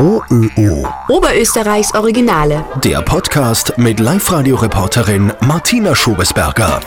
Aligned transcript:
OÖO. 0.00 0.86
Oberösterreichs 1.08 1.92
Originale. 1.92 2.64
Der 2.84 3.02
Podcast 3.02 3.76
mit 3.78 3.98
Live-Radio-Reporterin 3.98 5.32
Martina 5.40 5.92
Schobesberger. 5.96 6.80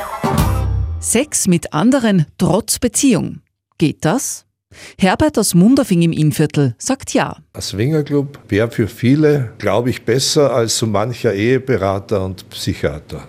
Sex 1.02 1.46
mit 1.46 1.74
anderen 1.74 2.26
trotz 2.38 2.80
Beziehung. 2.80 3.42
Geht 3.78 4.06
das? 4.06 4.46
Herbert 4.98 5.38
aus 5.38 5.54
Munderfing 5.54 6.04
im 6.04 6.14
Innviertel 6.14 6.74
sagt 6.78 7.14
ja. 7.14 7.36
Ein 7.52 7.62
Swingerclub 7.62 8.40
wäre 8.48 8.72
für 8.72 8.88
viele, 8.88 9.52
glaube 9.58 9.90
ich, 9.90 10.06
besser 10.06 10.54
als 10.54 10.78
so 10.78 10.88
mancher 10.88 11.34
Eheberater 11.34 12.24
und 12.24 12.50
Psychiater. 12.50 13.28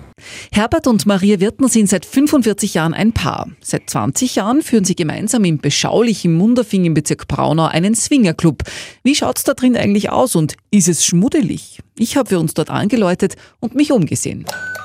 Herbert 0.52 0.86
und 0.86 1.06
Maria 1.06 1.40
Wirtner 1.40 1.68
sind 1.68 1.88
seit 1.88 2.04
45 2.04 2.74
Jahren 2.74 2.94
ein 2.94 3.12
Paar. 3.12 3.48
Seit 3.60 3.88
20 3.88 4.36
Jahren 4.36 4.62
führen 4.62 4.84
sie 4.84 4.94
gemeinsam 4.94 5.44
im 5.44 5.58
beschaulichen 5.58 6.34
Munderfing 6.34 6.84
im 6.84 6.94
Bezirk 6.94 7.28
Braunau 7.28 7.66
einen 7.66 7.94
Swingerclub. 7.94 8.62
Wie 9.02 9.14
schaut's 9.14 9.44
da 9.44 9.54
drin 9.54 9.76
eigentlich 9.76 10.10
aus 10.10 10.36
und 10.36 10.54
ist 10.70 10.88
es 10.88 11.04
schmuddelig? 11.04 11.80
Ich 11.96 12.16
habe 12.16 12.28
für 12.28 12.38
uns 12.38 12.54
dort 12.54 12.70
angeläutet 12.70 13.36
und 13.60 13.74
mich 13.74 13.92
umgesehen. 13.92 14.44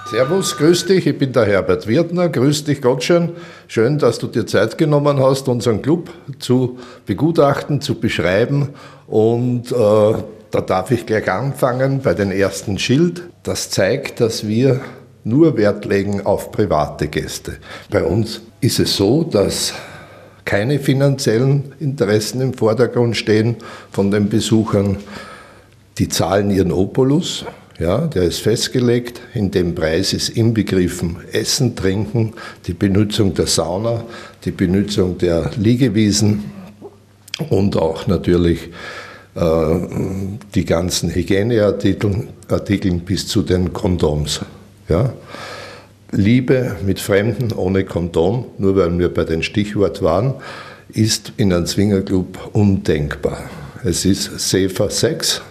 Servus, 0.10 0.56
grüß 0.56 0.86
dich, 0.86 1.06
ich 1.06 1.18
bin 1.18 1.34
der 1.34 1.46
Herbert 1.46 1.86
Wirtner, 1.88 2.30
grüß 2.30 2.64
dich 2.64 2.82
Gottschön. 2.82 3.32
Schön, 3.68 3.98
dass 3.98 4.20
du 4.20 4.28
dir 4.28 4.46
Zeit 4.46 4.78
genommen 4.78 5.20
hast, 5.20 5.50
unseren 5.50 5.82
Club 5.82 6.10
zu 6.40 6.80
begutachten, 7.06 7.82
zu 7.82 8.00
beschreiben 8.00 8.70
und 9.08 9.72
äh, 9.72 9.76
da 10.52 10.62
darf 10.62 10.92
ich 10.92 11.06
gleich 11.06 11.30
anfangen 11.30 12.00
bei 12.02 12.14
den 12.14 12.32
ersten 12.32 12.80
Schild. 12.80 13.24
Das 13.44 13.70
zeigt, 13.70 14.22
dass 14.22 14.48
wir 14.48 14.80
nur 15.28 15.58
Wert 15.58 15.86
legen 15.86 16.26
auf 16.26 16.52
private 16.52 17.08
Gäste. 17.08 17.58
Bei 17.90 18.04
uns 18.04 18.42
ist 18.62 18.80
es 18.80 18.96
so, 18.96 19.24
dass 19.24 19.74
keine 20.46 20.80
finanziellen 20.80 21.74
Interessen 21.80 22.40
im 22.42 22.54
Vordergrund 22.54 23.18
stehen 23.18 23.58
von 23.92 24.12
den 24.12 24.30
Besuchern. 24.30 24.98
Die 25.98 26.08
zahlen 26.08 26.52
ihren 26.52 26.72
Opulus, 26.72 27.46
ja, 27.80 28.08
der 28.08 28.24
ist 28.24 28.40
festgelegt. 28.40 29.22
In 29.34 29.52
dem 29.52 29.76
Preis 29.76 30.14
ist 30.14 30.30
inbegriffen 30.30 31.18
Essen, 31.32 31.76
Trinken, 31.76 32.34
die 32.66 32.74
Benutzung 32.74 33.34
der 33.34 33.48
Sauna, 33.48 34.04
die 34.46 34.52
Benutzung 34.52 35.18
der 35.18 35.52
Liegewiesen 35.58 36.46
und 37.50 37.76
auch 37.76 38.08
natürlich 38.08 38.70
äh, 39.36 39.80
die 40.56 40.66
ganzen 40.66 41.14
Hygieneartikel 41.14 42.30
Artikel 42.50 42.94
bis 42.94 43.28
zu 43.28 43.42
den 43.42 43.74
Kondoms. 43.74 44.42
Ja? 44.90 45.14
Liebe 46.12 46.78
mit 46.86 47.00
Fremden 47.00 47.52
ohne 47.52 47.84
Kondom, 47.84 48.46
nur 48.58 48.76
weil 48.78 48.98
wir 48.98 49.14
bei 49.14 49.26
den 49.26 49.44
Stichwort 49.44 50.02
waren, 50.02 50.36
ist 50.90 51.34
in 51.38 51.52
einem 51.52 51.66
Zwingerclub 51.66 52.50
undenkbar. 52.54 53.50
Es 53.84 54.06
ist 54.06 54.40
safer 54.40 54.90
Sex. 54.90 55.42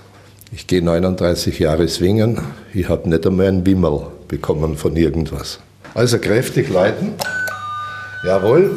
Ich 0.53 0.67
gehe 0.67 0.83
39 0.83 1.59
Jahre 1.59 1.87
swingen. 1.89 2.41
Ich 2.73 2.89
habe 2.89 3.09
nicht 3.09 3.27
einmal 3.27 3.47
einen 3.47 3.67
Wimmel 3.67 4.07
bekommen 4.29 4.77
von 4.77 4.97
irgendwas. 4.97 5.61
Also 5.95 6.19
kräftig 6.19 6.71
leiten. 6.71 7.15
Jawohl, 8.25 8.71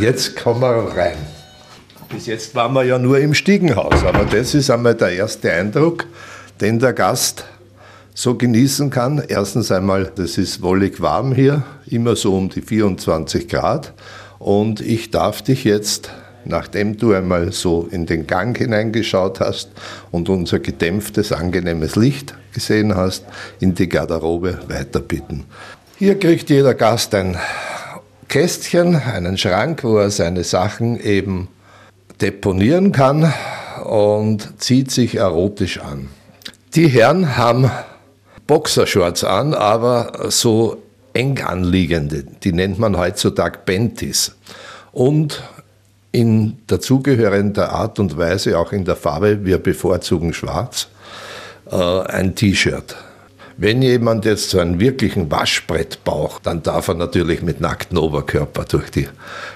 jetzt 0.00 0.36
kommen 0.36 0.60
wir 0.60 0.96
rein. 0.96 1.16
Bis 2.08 2.26
jetzt 2.26 2.54
waren 2.54 2.72
wir 2.72 2.84
ja 2.84 2.98
nur 2.98 3.18
im 3.18 3.34
Stiegenhaus, 3.34 4.04
aber 4.04 4.24
das 4.24 4.54
ist 4.54 4.70
einmal 4.70 4.94
der 4.94 5.12
erste 5.12 5.52
Eindruck, 5.52 6.06
den 6.60 6.78
der 6.78 6.92
Gast 6.92 7.44
so 8.18 8.34
genießen 8.34 8.90
kann. 8.90 9.22
Erstens 9.28 9.70
einmal, 9.70 10.10
das 10.12 10.38
ist 10.38 10.60
wollig 10.60 11.00
warm 11.00 11.32
hier, 11.32 11.62
immer 11.86 12.16
so 12.16 12.36
um 12.36 12.48
die 12.48 12.62
24 12.62 13.46
Grad. 13.46 13.92
Und 14.40 14.80
ich 14.80 15.12
darf 15.12 15.40
dich 15.40 15.62
jetzt, 15.62 16.10
nachdem 16.44 16.96
du 16.96 17.12
einmal 17.12 17.52
so 17.52 17.86
in 17.88 18.06
den 18.06 18.26
Gang 18.26 18.58
hineingeschaut 18.58 19.38
hast 19.38 19.70
und 20.10 20.28
unser 20.28 20.58
gedämpftes, 20.58 21.30
angenehmes 21.30 21.94
Licht 21.94 22.34
gesehen 22.52 22.96
hast, 22.96 23.24
in 23.60 23.76
die 23.76 23.88
Garderobe 23.88 24.58
weiterbitten. 24.66 25.44
Hier 25.96 26.18
kriegt 26.18 26.50
jeder 26.50 26.74
Gast 26.74 27.14
ein 27.14 27.36
Kästchen, 28.26 28.96
einen 28.96 29.38
Schrank, 29.38 29.84
wo 29.84 29.96
er 29.96 30.10
seine 30.10 30.42
Sachen 30.42 30.98
eben 30.98 31.46
deponieren 32.20 32.90
kann 32.90 33.32
und 33.84 34.60
zieht 34.60 34.90
sich 34.90 35.18
erotisch 35.18 35.78
an. 35.78 36.08
Die 36.74 36.88
Herren 36.88 37.36
haben 37.36 37.70
Boxershorts 38.48 39.22
an, 39.22 39.54
aber 39.54 40.30
so 40.30 40.82
eng 41.12 41.40
anliegende. 41.40 42.24
Die 42.42 42.52
nennt 42.52 42.80
man 42.80 42.98
heutzutage 42.98 43.60
Bentis. 43.64 44.34
Und 44.90 45.44
in 46.10 46.58
dazugehörender 46.66 47.70
Art 47.70 48.00
und 48.00 48.16
Weise, 48.16 48.58
auch 48.58 48.72
in 48.72 48.84
der 48.84 48.96
Farbe, 48.96 49.44
wir 49.44 49.58
bevorzugen 49.58 50.32
schwarz, 50.32 50.88
äh, 51.70 51.76
ein 51.76 52.34
T-Shirt. 52.34 52.96
Wenn 53.60 53.82
jemand 53.82 54.24
jetzt 54.24 54.50
so 54.50 54.60
einen 54.60 54.78
wirklichen 54.78 55.32
Waschbrett 55.32 56.04
braucht, 56.04 56.46
dann 56.46 56.62
darf 56.62 56.86
er 56.86 56.94
natürlich 56.94 57.42
mit 57.42 57.60
nacktem 57.60 57.98
Oberkörper 57.98 58.64
durch 58.64 58.88
die 58.92 59.08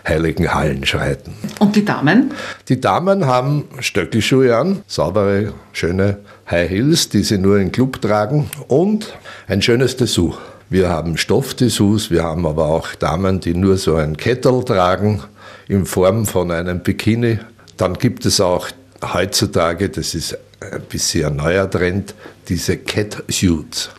heiligen 0.05 0.53
Hallen 0.53 0.85
schreiten. 0.85 1.35
Und 1.61 1.77
die 1.77 1.85
Damen? 1.85 2.33
Die 2.69 2.81
Damen 2.81 3.27
haben 3.27 3.69
Stöckelschuhe 3.79 4.57
an, 4.57 4.83
saubere, 4.89 5.53
schöne 5.73 6.19
High 6.51 6.69
Heels, 6.69 7.11
die 7.11 7.23
sie 7.23 7.39
nur 7.39 7.61
im 7.61 7.71
Club 7.71 8.03
tragen 8.03 8.51
und 8.67 9.17
ein 9.47 9.63
schönes 9.63 9.97
Dessous. 9.97 10.35
Wir 10.69 10.89
haben 10.89 11.17
Stoffdessous, 11.17 12.11
wir 12.11 12.25
haben 12.25 12.45
aber 12.45 12.67
auch 12.67 12.97
Damen, 12.97 13.39
die 13.39 13.55
nur 13.55 13.77
so 13.77 13.95
ein 13.95 14.17
Kettel 14.17 14.65
tragen 14.65 15.23
in 15.69 15.87
Form 15.87 16.27
von 16.27 16.51
einem 16.51 16.81
Bikini. 16.81 17.39
Dann 17.77 17.95
gibt 17.95 18.27
es 18.27 18.41
auch 18.41 18.67
heutzutage, 19.15 19.91
das 19.91 20.17
ist 20.17 20.37
ein 20.73 20.83
bisschen 20.83 21.27
ein 21.27 21.37
neuer 21.37 21.71
Trend, 21.71 22.15
diese 22.49 22.77
Cat-Suits. 22.77 23.91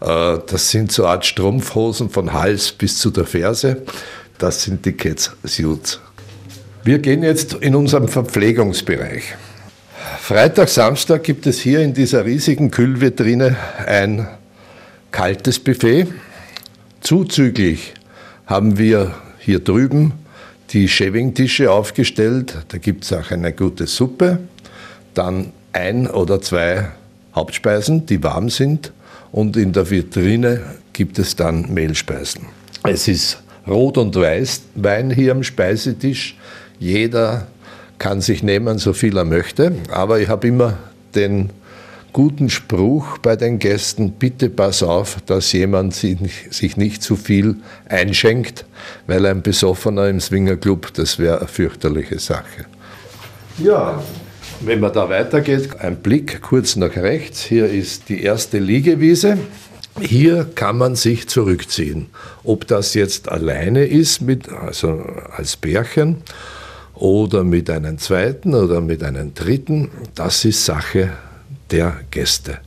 Äh, 0.00 0.38
das 0.46 0.70
sind 0.70 0.92
so 0.92 1.04
eine 1.04 1.12
Art 1.12 1.26
Strumpfhosen 1.26 2.10
von 2.10 2.32
Hals 2.32 2.72
bis 2.72 2.98
zu 2.98 3.10
der 3.10 3.24
Ferse. 3.24 3.82
Das 4.38 4.62
sind 4.62 4.84
die 4.84 4.92
Cat-Suits. 4.92 6.00
Wir 6.84 6.98
gehen 6.98 7.22
jetzt 7.22 7.54
in 7.54 7.74
unserem 7.74 8.08
Verpflegungsbereich. 8.08 9.34
Freitag, 10.20 10.68
Samstag 10.68 11.22
gibt 11.22 11.46
es 11.46 11.60
hier 11.60 11.80
in 11.80 11.94
dieser 11.94 12.24
riesigen 12.24 12.70
Kühlvitrine 12.70 13.56
ein 13.86 14.28
kaltes 15.10 15.58
Buffet. 15.58 16.08
Zuzüglich 17.00 17.94
haben 18.46 18.78
wir 18.78 19.14
hier 19.38 19.60
drüben 19.60 20.12
die 20.70 20.88
Shaving-Tische 20.88 21.70
aufgestellt. 21.70 22.56
Da 22.68 22.78
gibt 22.78 23.04
es 23.04 23.12
auch 23.12 23.30
eine 23.30 23.52
gute 23.52 23.86
Suppe. 23.86 24.40
Dann 25.14 25.52
ein 25.74 26.06
oder 26.06 26.40
zwei 26.40 26.88
Hauptspeisen, 27.34 28.06
die 28.06 28.22
warm 28.22 28.48
sind. 28.48 28.92
Und 29.32 29.56
in 29.56 29.72
der 29.72 29.90
Vitrine 29.90 30.60
gibt 30.92 31.18
es 31.18 31.36
dann 31.36 31.72
Mehlspeisen. 31.72 32.46
Es 32.84 33.08
ist 33.08 33.42
Rot- 33.66 33.98
und 33.98 34.14
Weißwein 34.14 35.10
hier 35.10 35.32
am 35.32 35.42
Speisetisch. 35.42 36.36
Jeder 36.78 37.46
kann 37.98 38.20
sich 38.20 38.42
nehmen, 38.42 38.78
so 38.78 38.92
viel 38.92 39.16
er 39.16 39.24
möchte. 39.24 39.72
Aber 39.90 40.20
ich 40.20 40.28
habe 40.28 40.46
immer 40.46 40.78
den 41.14 41.50
guten 42.12 42.48
Spruch 42.48 43.18
bei 43.18 43.34
den 43.34 43.58
Gästen, 43.58 44.12
bitte 44.12 44.48
pass 44.48 44.84
auf, 44.84 45.16
dass 45.26 45.52
jemand 45.52 45.94
sich 45.94 46.76
nicht 46.76 47.02
zu 47.02 47.16
viel 47.16 47.56
einschenkt, 47.88 48.66
weil 49.08 49.26
ein 49.26 49.42
Besoffener 49.42 50.08
im 50.08 50.20
Swingerclub, 50.20 50.94
das 50.94 51.18
wäre 51.18 51.38
eine 51.38 51.48
fürchterliche 51.48 52.20
Sache. 52.20 52.66
Ja, 53.58 54.00
wenn 54.66 54.80
man 54.80 54.92
da 54.92 55.08
weitergeht, 55.08 55.80
ein 55.80 55.96
Blick 55.96 56.42
kurz 56.42 56.76
nach 56.76 56.96
rechts. 56.96 57.42
Hier 57.42 57.66
ist 57.66 58.08
die 58.08 58.22
erste 58.22 58.58
Liegewiese. 58.58 59.38
Hier 60.00 60.44
kann 60.54 60.78
man 60.78 60.96
sich 60.96 61.28
zurückziehen. 61.28 62.06
Ob 62.42 62.66
das 62.66 62.94
jetzt 62.94 63.28
alleine 63.28 63.84
ist, 63.84 64.22
mit, 64.22 64.48
also 64.48 65.04
als 65.36 65.56
Bärchen, 65.56 66.22
oder 66.94 67.44
mit 67.44 67.70
einem 67.70 67.98
zweiten 67.98 68.54
oder 68.54 68.80
mit 68.80 69.02
einem 69.02 69.34
dritten, 69.34 69.90
das 70.14 70.44
ist 70.44 70.64
Sache 70.64 71.10
der 71.70 71.96
Gäste. 72.10 72.58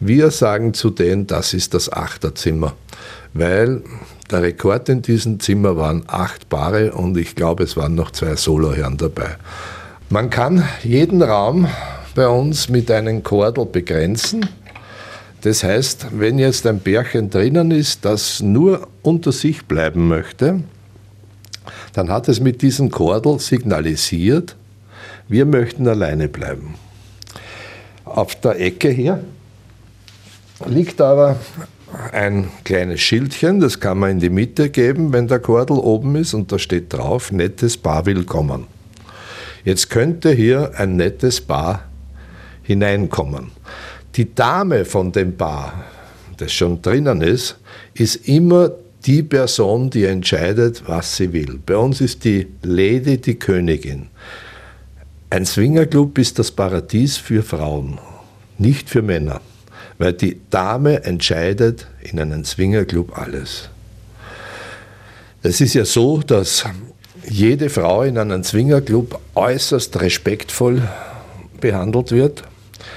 Wir 0.00 0.30
sagen 0.30 0.74
zu 0.74 0.90
denen, 0.90 1.26
das 1.26 1.54
ist 1.54 1.74
das 1.74 1.92
Achterzimmer, 1.92 2.74
weil 3.34 3.82
der 4.30 4.42
Rekord 4.42 4.88
in 4.88 5.02
diesem 5.02 5.40
Zimmer 5.40 5.76
waren 5.76 6.04
acht 6.06 6.48
Paare 6.48 6.92
und 6.92 7.16
ich 7.16 7.34
glaube, 7.34 7.64
es 7.64 7.76
waren 7.76 7.94
noch 7.94 8.10
zwei 8.10 8.36
Soloherren 8.36 8.96
dabei. 8.96 9.36
Man 10.12 10.28
kann 10.28 10.64
jeden 10.82 11.22
Raum 11.22 11.68
bei 12.16 12.26
uns 12.26 12.68
mit 12.68 12.90
einem 12.90 13.22
Kordel 13.22 13.64
begrenzen. 13.64 14.48
Das 15.42 15.62
heißt, 15.62 16.08
wenn 16.18 16.40
jetzt 16.40 16.66
ein 16.66 16.80
Bärchen 16.80 17.30
drinnen 17.30 17.70
ist, 17.70 18.04
das 18.04 18.40
nur 18.40 18.88
unter 19.02 19.30
sich 19.30 19.66
bleiben 19.66 20.08
möchte, 20.08 20.64
dann 21.92 22.10
hat 22.10 22.28
es 22.28 22.40
mit 22.40 22.60
diesem 22.60 22.90
Kordel 22.90 23.38
signalisiert, 23.38 24.56
wir 25.28 25.46
möchten 25.46 25.86
alleine 25.86 26.26
bleiben. 26.26 26.74
Auf 28.04 28.34
der 28.34 28.60
Ecke 28.60 28.90
hier 28.90 29.22
liegt 30.66 31.00
aber 31.00 31.36
ein 32.10 32.48
kleines 32.64 33.00
Schildchen, 33.00 33.60
das 33.60 33.78
kann 33.78 33.98
man 33.98 34.10
in 34.10 34.18
die 34.18 34.30
Mitte 34.30 34.70
geben, 34.70 35.12
wenn 35.12 35.28
der 35.28 35.38
Kordel 35.38 35.78
oben 35.78 36.16
ist 36.16 36.34
und 36.34 36.50
da 36.50 36.58
steht 36.58 36.92
drauf, 36.92 37.30
nettes 37.30 37.76
Paar 37.76 38.06
willkommen. 38.06 38.79
Jetzt 39.64 39.90
könnte 39.90 40.30
hier 40.30 40.72
ein 40.76 40.96
nettes 40.96 41.40
Paar 41.40 41.84
hineinkommen. 42.62 43.50
Die 44.16 44.34
Dame 44.34 44.84
von 44.84 45.12
dem 45.12 45.36
Paar, 45.36 45.84
das 46.36 46.52
schon 46.52 46.82
drinnen 46.82 47.20
ist, 47.20 47.58
ist 47.94 48.28
immer 48.28 48.70
die 49.06 49.22
Person, 49.22 49.90
die 49.90 50.04
entscheidet, 50.04 50.82
was 50.86 51.16
sie 51.16 51.32
will. 51.32 51.58
Bei 51.64 51.76
uns 51.76 52.00
ist 52.00 52.24
die 52.24 52.46
Lady 52.62 53.18
die 53.18 53.38
Königin. 53.38 54.08
Ein 55.30 55.46
Swingerclub 55.46 56.18
ist 56.18 56.38
das 56.38 56.50
Paradies 56.50 57.16
für 57.16 57.42
Frauen, 57.42 57.98
nicht 58.58 58.90
für 58.90 59.00
Männer, 59.00 59.40
weil 59.98 60.12
die 60.12 60.40
Dame 60.50 61.04
entscheidet 61.04 61.86
in 62.00 62.18
einem 62.18 62.44
Swingerclub 62.44 63.16
alles. 63.16 63.70
Es 65.42 65.60
ist 65.60 65.74
ja 65.74 65.84
so, 65.84 66.20
dass 66.20 66.64
jede 67.28 67.70
Frau 67.70 68.02
in 68.02 68.18
einem 68.18 68.44
Swingerclub 68.44 69.18
äußerst 69.34 70.00
respektvoll 70.00 70.82
behandelt 71.60 72.12
wird. 72.12 72.42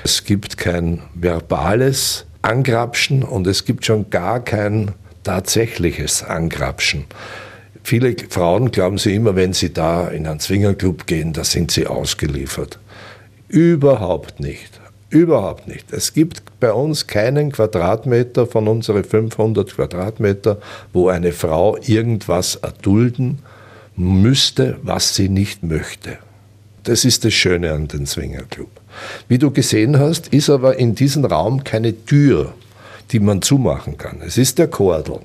Es 0.04 0.24
gibt 0.24 0.58
kein 0.58 1.02
verbales 1.14 2.26
Angrapschen 2.42 3.24
und 3.24 3.48
es 3.48 3.66
gibt 3.66 3.86
schon 3.86 4.10
gar 4.10 4.40
kein 4.40 4.92
tatsächliches 5.24 6.24
Angrapschen. 6.24 7.06
Viele 7.84 8.16
Frauen 8.30 8.72
glauben 8.72 8.98
sie 8.98 9.16
immer, 9.16 9.36
wenn 9.36 9.54
sie 9.54 9.74
da 9.74 10.08
in 10.08 10.26
einen 10.28 10.40
Swingerclub 10.40 11.06
gehen, 11.06 11.34
da 11.34 11.44
sind 11.44 11.72
sie 11.72 11.88
ausgeliefert. 11.88 12.80
Überhaupt 13.50 14.40
nicht. 14.40 14.80
Überhaupt 15.10 15.68
nicht. 15.68 15.94
Es 15.94 16.14
gibt 16.14 16.42
bei 16.60 16.74
uns 16.74 17.06
keinen 17.06 17.52
Quadratmeter 17.52 18.48
von 18.48 18.68
unseren 18.68 19.04
500 19.04 19.76
Quadratmeter, 19.76 20.58
wo 20.92 21.10
eine 21.10 21.34
Frau 21.34 21.78
irgendwas 21.86 22.56
erdulden 22.56 23.40
müsste, 23.96 24.78
was 24.82 25.16
sie 25.16 25.30
nicht 25.30 25.64
möchte. 25.64 26.18
Das 26.84 27.06
ist 27.06 27.24
das 27.24 27.34
Schöne 27.34 27.72
an 27.72 27.88
den 27.88 28.06
Swingerclub. 28.06 28.70
Wie 29.28 29.38
du 29.38 29.52
gesehen 29.52 30.00
hast, 30.00 30.28
ist 30.30 30.50
aber 30.50 30.78
in 30.78 30.96
diesem 30.96 31.26
Raum 31.26 31.64
keine 31.64 32.06
Tür, 32.06 32.54
die 33.12 33.20
man 33.20 33.42
zumachen 33.42 33.98
kann. 33.98 34.22
Es 34.26 34.38
ist 34.38 34.60
der 34.60 34.68
Kordel. 34.68 35.20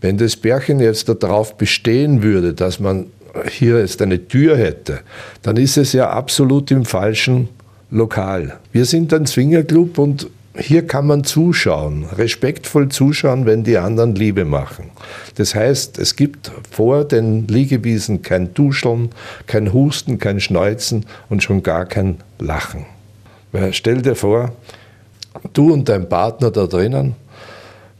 Wenn 0.00 0.18
das 0.18 0.36
Bärchen 0.36 0.80
jetzt 0.80 1.08
darauf 1.08 1.56
bestehen 1.56 2.22
würde, 2.22 2.54
dass 2.54 2.80
man 2.80 3.06
hier 3.48 3.78
jetzt 3.78 4.02
eine 4.02 4.26
Tür 4.26 4.56
hätte, 4.56 5.00
dann 5.42 5.56
ist 5.56 5.76
es 5.76 5.92
ja 5.92 6.10
absolut 6.10 6.70
im 6.70 6.84
falschen 6.84 7.48
Lokal. 7.90 8.58
Wir 8.72 8.84
sind 8.84 9.12
ein 9.14 9.26
Swingerclub 9.26 9.98
und 9.98 10.28
hier 10.58 10.86
kann 10.86 11.06
man 11.06 11.24
zuschauen, 11.24 12.04
respektvoll 12.04 12.90
zuschauen, 12.90 13.46
wenn 13.46 13.64
die 13.64 13.78
anderen 13.78 14.14
Liebe 14.14 14.44
machen. 14.44 14.90
Das 15.36 15.54
heißt, 15.54 15.98
es 15.98 16.14
gibt 16.14 16.52
vor 16.70 17.04
den 17.04 17.46
Liegewiesen 17.48 18.20
kein 18.22 18.52
Duscheln, 18.52 19.10
kein 19.46 19.72
Husten, 19.72 20.18
kein 20.18 20.40
Schneuzen 20.40 21.06
und 21.30 21.42
schon 21.42 21.62
gar 21.62 21.86
kein 21.86 22.18
Lachen. 22.38 22.84
Stell 23.70 24.02
dir 24.02 24.14
vor, 24.14 24.52
du 25.54 25.72
und 25.72 25.88
dein 25.88 26.08
Partner 26.08 26.50
da 26.50 26.66
drinnen, 26.66 27.14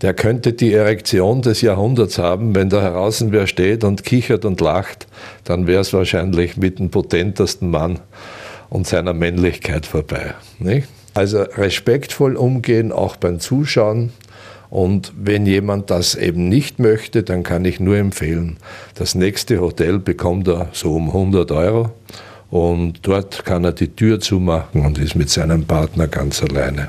der 0.02 0.12
könnte 0.12 0.52
die 0.52 0.74
Erektion 0.74 1.42
des 1.42 1.62
Jahrhunderts 1.62 2.18
haben, 2.18 2.54
wenn 2.54 2.68
da 2.68 2.90
draußen 2.90 3.32
wer 3.32 3.46
steht 3.46 3.84
und 3.84 4.04
kichert 4.04 4.44
und 4.44 4.60
lacht, 4.60 5.06
dann 5.44 5.66
wäre 5.66 5.80
es 5.80 5.92
wahrscheinlich 5.92 6.56
mit 6.56 6.80
dem 6.80 6.90
potentesten 6.90 7.70
Mann 7.70 8.00
und 8.68 8.86
seiner 8.86 9.14
Männlichkeit 9.14 9.86
vorbei. 9.86 10.34
Nicht? 10.58 10.88
Also 11.14 11.42
respektvoll 11.42 12.36
umgehen, 12.36 12.92
auch 12.92 13.16
beim 13.16 13.40
Zuschauen. 13.40 14.12
Und 14.70 15.12
wenn 15.16 15.44
jemand 15.44 15.90
das 15.90 16.14
eben 16.14 16.48
nicht 16.48 16.78
möchte, 16.78 17.22
dann 17.22 17.42
kann 17.42 17.66
ich 17.66 17.78
nur 17.78 17.96
empfehlen, 17.98 18.56
das 18.94 19.14
nächste 19.14 19.60
Hotel 19.60 19.98
bekommt 19.98 20.48
er 20.48 20.68
so 20.72 20.94
um 20.94 21.08
100 21.08 21.52
Euro 21.52 21.90
und 22.50 23.00
dort 23.02 23.44
kann 23.44 23.64
er 23.64 23.72
die 23.72 23.88
Tür 23.88 24.18
zumachen 24.18 24.84
und 24.84 24.96
ist 24.96 25.14
mit 25.14 25.28
seinem 25.28 25.66
Partner 25.66 26.08
ganz 26.08 26.42
alleine. 26.42 26.88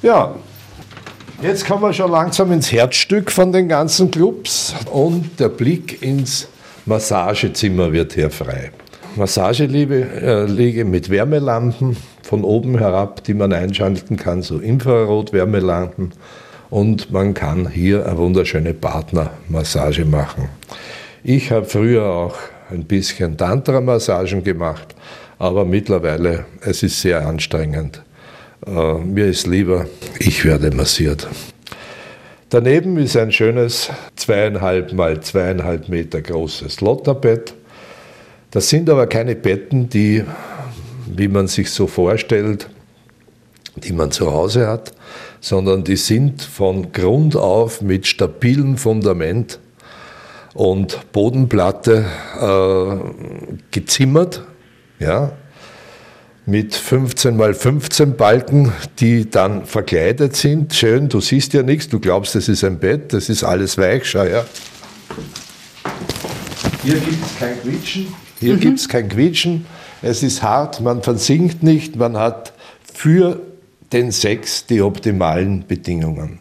Ja, 0.00 0.34
jetzt 1.42 1.66
kommen 1.66 1.82
wir 1.82 1.92
schon 1.92 2.10
langsam 2.10 2.52
ins 2.52 2.72
Herzstück 2.72 3.30
von 3.30 3.52
den 3.52 3.68
ganzen 3.68 4.10
Clubs 4.10 4.74
und 4.90 5.38
der 5.38 5.50
Blick 5.50 6.02
ins 6.02 6.48
Massagezimmer 6.86 7.92
wird 7.92 8.14
hier 8.14 8.30
frei. 8.30 8.72
Massageliege 9.16 10.46
äh, 10.48 10.84
mit 10.84 11.10
Wärmelampen 11.10 11.96
von 12.22 12.44
oben 12.44 12.78
herab, 12.78 13.22
die 13.24 13.34
man 13.34 13.52
einschalten 13.52 14.16
kann, 14.16 14.42
so 14.42 14.58
Infrarot-Wärmelampen. 14.58 16.12
Und 16.70 17.12
man 17.12 17.34
kann 17.34 17.68
hier 17.68 18.06
eine 18.06 18.18
wunderschöne 18.18 18.74
Partnermassage 18.74 20.04
machen. 20.04 20.48
Ich 21.22 21.50
habe 21.50 21.66
früher 21.66 22.04
auch 22.04 22.36
ein 22.70 22.84
bisschen 22.84 23.36
Tantra-Massagen 23.36 24.42
gemacht, 24.42 24.94
aber 25.38 25.64
mittlerweile 25.64 26.46
es 26.60 26.82
ist 26.82 27.00
sehr 27.00 27.26
anstrengend. 27.26 28.02
Äh, 28.66 28.94
mir 28.94 29.26
ist 29.26 29.46
lieber, 29.46 29.86
ich 30.18 30.44
werde 30.44 30.70
massiert. 30.70 31.28
Daneben 32.50 32.98
ist 32.98 33.16
ein 33.16 33.32
schönes 33.32 33.90
zweieinhalb 34.16 34.92
mal 34.92 35.20
zweieinhalb 35.20 35.88
Meter 35.88 36.22
großes 36.22 36.80
Lotterbett 36.80 37.54
das 38.54 38.68
sind 38.68 38.88
aber 38.88 39.08
keine 39.08 39.34
Betten, 39.34 39.88
die, 39.88 40.22
wie 41.06 41.26
man 41.26 41.48
sich 41.48 41.72
so 41.72 41.88
vorstellt, 41.88 42.70
die 43.74 43.92
man 43.92 44.12
zu 44.12 44.32
Hause 44.32 44.68
hat, 44.68 44.92
sondern 45.40 45.82
die 45.82 45.96
sind 45.96 46.40
von 46.40 46.92
Grund 46.92 47.34
auf 47.34 47.82
mit 47.82 48.06
stabilem 48.06 48.76
Fundament 48.76 49.58
und 50.54 51.10
Bodenplatte 51.10 52.04
äh, 52.40 53.56
gezimmert, 53.72 54.44
ja, 55.00 55.32
mit 56.46 56.76
15 56.76 57.36
mal 57.36 57.54
15 57.54 58.16
Balken, 58.16 58.70
die 59.00 59.28
dann 59.28 59.66
verkleidet 59.66 60.36
sind. 60.36 60.72
Schön, 60.72 61.08
du 61.08 61.20
siehst 61.20 61.54
ja 61.54 61.64
nichts, 61.64 61.88
du 61.88 61.98
glaubst, 61.98 62.36
das 62.36 62.48
ist 62.48 62.62
ein 62.62 62.78
Bett, 62.78 63.12
das 63.14 63.28
ist 63.28 63.42
alles 63.42 63.76
weich, 63.78 64.08
schau 64.08 64.22
her. 64.22 64.46
Hier 66.84 67.00
gibt 67.00 67.24
es 67.24 67.36
kein 67.36 67.60
Quietschen. 67.60 68.23
Hier 68.40 68.54
mhm. 68.54 68.60
gibt 68.60 68.78
es 68.78 68.88
kein 68.88 69.08
Quietschen, 69.08 69.66
es 70.02 70.22
ist 70.22 70.42
hart, 70.42 70.80
man 70.80 71.02
versinkt 71.02 71.62
nicht, 71.62 71.96
man 71.96 72.16
hat 72.16 72.52
für 72.92 73.40
den 73.92 74.12
Sex 74.12 74.66
die 74.66 74.82
optimalen 74.82 75.66
Bedingungen. 75.66 76.40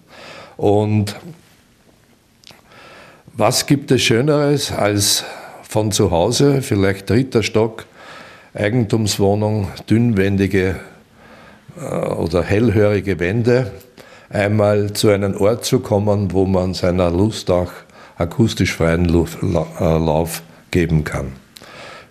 Und 0.57 1.15
was 3.33 3.65
gibt 3.65 3.91
es 3.91 4.01
Schöneres 4.01 4.71
als 4.71 5.23
von 5.67 5.91
zu 5.91 6.11
Hause, 6.11 6.61
vielleicht 6.61 7.09
dritter 7.09 7.41
Stock, 7.41 7.85
Eigentumswohnung, 8.53 9.69
dünnwendige 9.89 10.79
äh, 11.79 11.83
oder 11.83 12.43
hellhörige 12.43 13.19
Wände, 13.19 13.71
einmal 14.29 14.93
zu 14.93 15.09
einem 15.09 15.35
Ort 15.35 15.65
zu 15.65 15.79
kommen, 15.79 16.31
wo 16.31 16.45
man 16.45 16.73
seiner 16.73 17.09
Lust 17.09 17.49
auch 17.49 17.71
akustisch 18.17 18.75
freien 18.75 19.09
äh, 19.09 19.81
Lauf 19.81 20.43
geben 20.69 21.03
kann. 21.03 21.42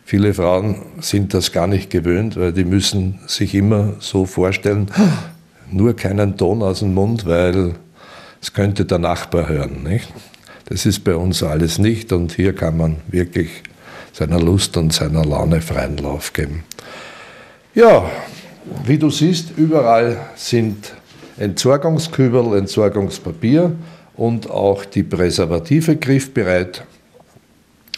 Viele 0.05 0.35
Frauen 0.35 0.83
sind 1.01 1.33
das 1.33 1.53
gar 1.53 1.67
nicht 1.67 1.91
gewöhnt, 1.91 2.37
weil 2.37 2.53
die 2.53 2.65
müssen 2.65 3.21
sich 3.27 3.55
immer 3.55 3.95
so 4.01 4.27
vorstellen, 4.27 4.91
nur 5.71 5.97
keinen 5.97 6.37
Ton 6.37 6.63
aus 6.63 6.81
dem 6.81 6.95
Mund, 6.95 7.27
weil 7.27 7.75
es 8.41 8.53
könnte 8.53 8.85
der 8.85 8.99
Nachbar 8.99 9.49
hören. 9.49 9.85
Nicht? 9.85 10.09
Das 10.67 10.87
ist 10.87 11.05
bei 11.05 11.15
uns 11.15 11.43
alles 11.43 11.79
nicht 11.79 12.13
und 12.13 12.33
hier 12.33 12.55
kann 12.55 12.77
man 12.77 12.97
wirklich 13.09 13.63
seiner 14.13 14.41
Lust 14.41 14.77
und 14.77 14.93
seiner 14.93 15.25
Laune 15.25 15.61
freien 15.61 15.97
Lauf 15.97 16.33
geben. 16.33 16.65
Ja, 17.75 18.11
wie 18.85 18.99
du 18.99 19.11
siehst, 19.11 19.53
überall 19.57 20.19
sind 20.37 20.93
Entsorgungskübel, 21.39 22.59
Entsorgungspapier 22.59 23.73
und 24.15 24.51
auch 24.51 24.85
die 24.85 25.03
Präservative 25.03 25.97
griffbereit, 25.97 26.85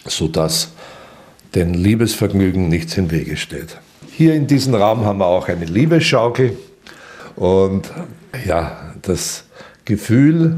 sodass 0.07 0.71
den 1.55 1.75
Liebesvergnügen 1.75 2.69
nichts 2.69 2.97
im 2.97 3.11
Wege 3.11 3.37
steht. 3.37 3.79
Hier 4.11 4.35
in 4.35 4.47
diesem 4.47 4.75
Raum 4.75 5.05
haben 5.05 5.19
wir 5.19 5.27
auch 5.27 5.49
eine 5.49 5.65
Liebesschaukel 5.65 6.57
und 7.37 7.91
ja, 8.47 8.95
das 9.03 9.45
Gefühl 9.85 10.57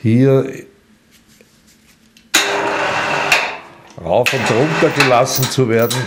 hier 0.00 0.50
rauf 4.02 4.32
und 4.32 4.50
runter 4.50 4.90
gelassen 5.00 5.44
zu 5.44 5.68
werden 5.68 5.98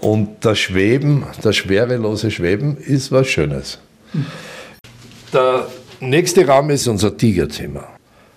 und 0.00 0.44
das 0.44 0.58
Schweben, 0.58 1.24
das 1.42 1.56
schwerelose 1.56 2.30
Schweben 2.30 2.76
ist 2.76 3.12
was 3.12 3.28
Schönes. 3.28 3.78
Der 5.32 5.66
nächste 6.00 6.46
Raum 6.46 6.70
ist 6.70 6.86
unser 6.88 7.16
Tigerzimmer. 7.16 7.88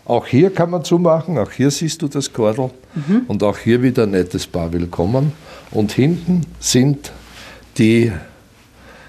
Auch 0.06 0.28
hier 0.28 0.52
kann 0.52 0.70
man 0.70 0.84
zumachen, 0.84 1.40
auch 1.40 1.52
hier 1.52 1.72
siehst 1.72 2.04
du 2.04 2.08
das 2.08 2.32
Kordel 2.32 2.70
mhm. 2.94 3.24
und 3.28 3.42
auch 3.42 3.58
hier 3.58 3.82
wieder 3.82 4.04
ein 4.04 4.12
nettes 4.12 4.46
Paar 4.46 4.72
Willkommen. 4.72 5.32
Und 5.72 5.92
hinten 5.92 6.42
sind 6.60 7.12
die 7.80 8.12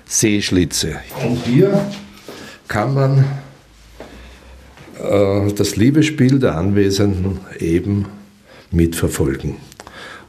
Seeschlitze. 0.07 0.97
Und 1.23 1.45
hier 1.45 1.87
kann 2.67 2.95
man 2.95 3.25
äh, 4.99 5.53
das 5.53 5.76
Liebesspiel 5.76 6.38
der 6.38 6.57
Anwesenden 6.57 7.41
eben 7.59 8.07
mitverfolgen. 8.71 9.57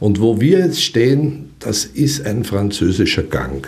Und 0.02 0.20
wo 0.20 0.42
wir 0.42 0.60
jetzt 0.60 0.84
stehen, 0.84 1.54
das 1.60 1.86
ist 1.86 2.26
ein 2.26 2.44
französischer 2.44 3.24
Gang. 3.24 3.68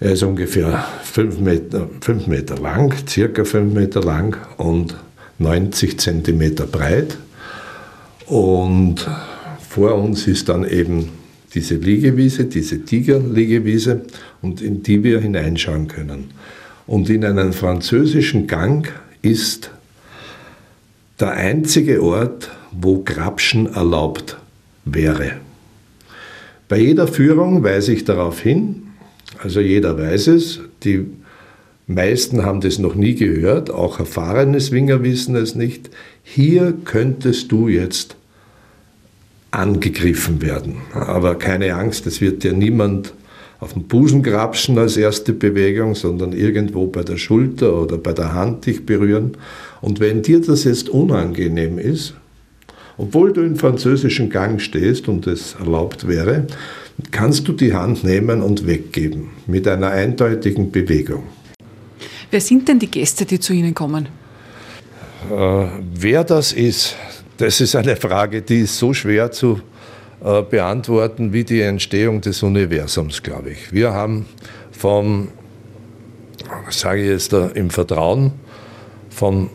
Er 0.00 0.12
ist 0.12 0.22
ungefähr 0.22 0.86
fünf 1.02 1.38
Meter, 1.38 1.88
fünf 2.00 2.26
Meter 2.26 2.56
lang, 2.56 2.94
circa 3.06 3.44
fünf 3.44 3.74
Meter 3.74 4.00
lang 4.00 4.36
und 4.56 4.96
90 5.38 5.98
Zentimeter 5.98 6.66
breit. 6.66 7.18
Und 8.26 9.06
vor 9.68 9.94
uns 9.94 10.26
ist 10.26 10.48
dann 10.48 10.64
eben 10.64 11.10
diese 11.54 11.76
Liegewiese, 11.76 12.46
diese 12.46 12.84
Tigerliegewiese, 12.84 14.02
und 14.42 14.60
in 14.60 14.82
die 14.82 15.02
wir 15.02 15.20
hineinschauen 15.20 15.88
können. 15.88 16.30
Und 16.86 17.08
in 17.08 17.24
einem 17.24 17.52
französischen 17.52 18.46
Gang 18.46 18.92
ist 19.22 19.70
der 21.18 21.32
einzige 21.32 22.02
Ort, 22.02 22.50
wo 22.72 23.02
Grabschen 23.02 23.72
erlaubt 23.72 24.36
wäre. 24.84 25.32
Bei 26.68 26.78
jeder 26.78 27.06
Führung 27.06 27.62
weise 27.62 27.92
ich 27.92 28.04
darauf 28.04 28.40
hin, 28.40 28.82
also 29.42 29.60
jeder 29.60 29.98
weiß 29.98 30.28
es, 30.28 30.60
die 30.82 31.06
meisten 31.86 32.44
haben 32.44 32.60
das 32.60 32.78
noch 32.78 32.94
nie 32.94 33.14
gehört, 33.14 33.70
auch 33.70 33.98
erfahrene 33.98 34.60
Swinger 34.60 35.02
wissen 35.02 35.36
es 35.36 35.54
nicht. 35.54 35.90
Hier 36.22 36.74
könntest 36.84 37.52
du 37.52 37.68
jetzt 37.68 38.16
angegriffen 39.50 40.42
werden. 40.42 40.76
Aber 40.92 41.36
keine 41.36 41.74
Angst, 41.74 42.06
es 42.06 42.20
wird 42.20 42.42
dir 42.42 42.52
niemand 42.52 43.14
auf 43.60 43.72
den 43.74 43.84
Busen 43.84 44.22
grapschen 44.22 44.78
als 44.78 44.96
erste 44.96 45.32
Bewegung, 45.32 45.94
sondern 45.94 46.32
irgendwo 46.32 46.86
bei 46.86 47.02
der 47.02 47.16
Schulter 47.16 47.80
oder 47.80 47.96
bei 47.96 48.12
der 48.12 48.34
Hand 48.34 48.66
dich 48.66 48.84
berühren. 48.84 49.36
Und 49.80 50.00
wenn 50.00 50.22
dir 50.22 50.40
das 50.40 50.64
jetzt 50.64 50.88
unangenehm 50.88 51.78
ist, 51.78 52.14
obwohl 52.96 53.32
du 53.32 53.42
im 53.42 53.56
französischen 53.56 54.30
Gang 54.30 54.60
stehst 54.60 55.08
und 55.08 55.26
es 55.26 55.56
erlaubt 55.58 56.06
wäre, 56.06 56.46
kannst 57.10 57.48
du 57.48 57.52
die 57.52 57.74
Hand 57.74 58.04
nehmen 58.04 58.42
und 58.42 58.66
weggeben 58.66 59.30
mit 59.46 59.66
einer 59.66 59.90
eindeutigen 59.90 60.70
Bewegung. 60.70 61.24
Wer 62.34 62.40
sind 62.40 62.66
denn 62.66 62.80
die 62.80 62.90
Gäste, 62.90 63.26
die 63.26 63.38
zu 63.38 63.52
Ihnen 63.52 63.74
kommen? 63.74 64.08
Äh, 65.30 65.66
wer 65.94 66.24
das 66.24 66.52
ist, 66.52 66.96
das 67.36 67.60
ist 67.60 67.76
eine 67.76 67.94
Frage, 67.94 68.42
die 68.42 68.62
ist 68.62 68.76
so 68.76 68.92
schwer 68.92 69.30
zu 69.30 69.60
äh, 70.20 70.42
beantworten 70.42 71.32
wie 71.32 71.44
die 71.44 71.60
Entstehung 71.60 72.20
des 72.20 72.42
Universums, 72.42 73.22
glaube 73.22 73.50
ich. 73.50 73.72
Wir 73.72 73.92
haben 73.92 74.26
vom, 74.72 75.28
sage 76.70 77.02
ich 77.02 77.08
jetzt 77.08 77.32
da, 77.32 77.46
im 77.54 77.70
Vertrauen, 77.70 78.32
vom 79.10 79.50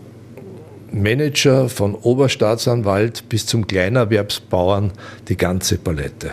Manager, 0.90 1.68
von 1.68 1.96
Oberstaatsanwalt 1.96 3.28
bis 3.28 3.46
zum 3.46 3.68
Kleinerwerbsbauern 3.68 4.94
die 5.28 5.36
ganze 5.36 5.80
Palette. 5.80 6.32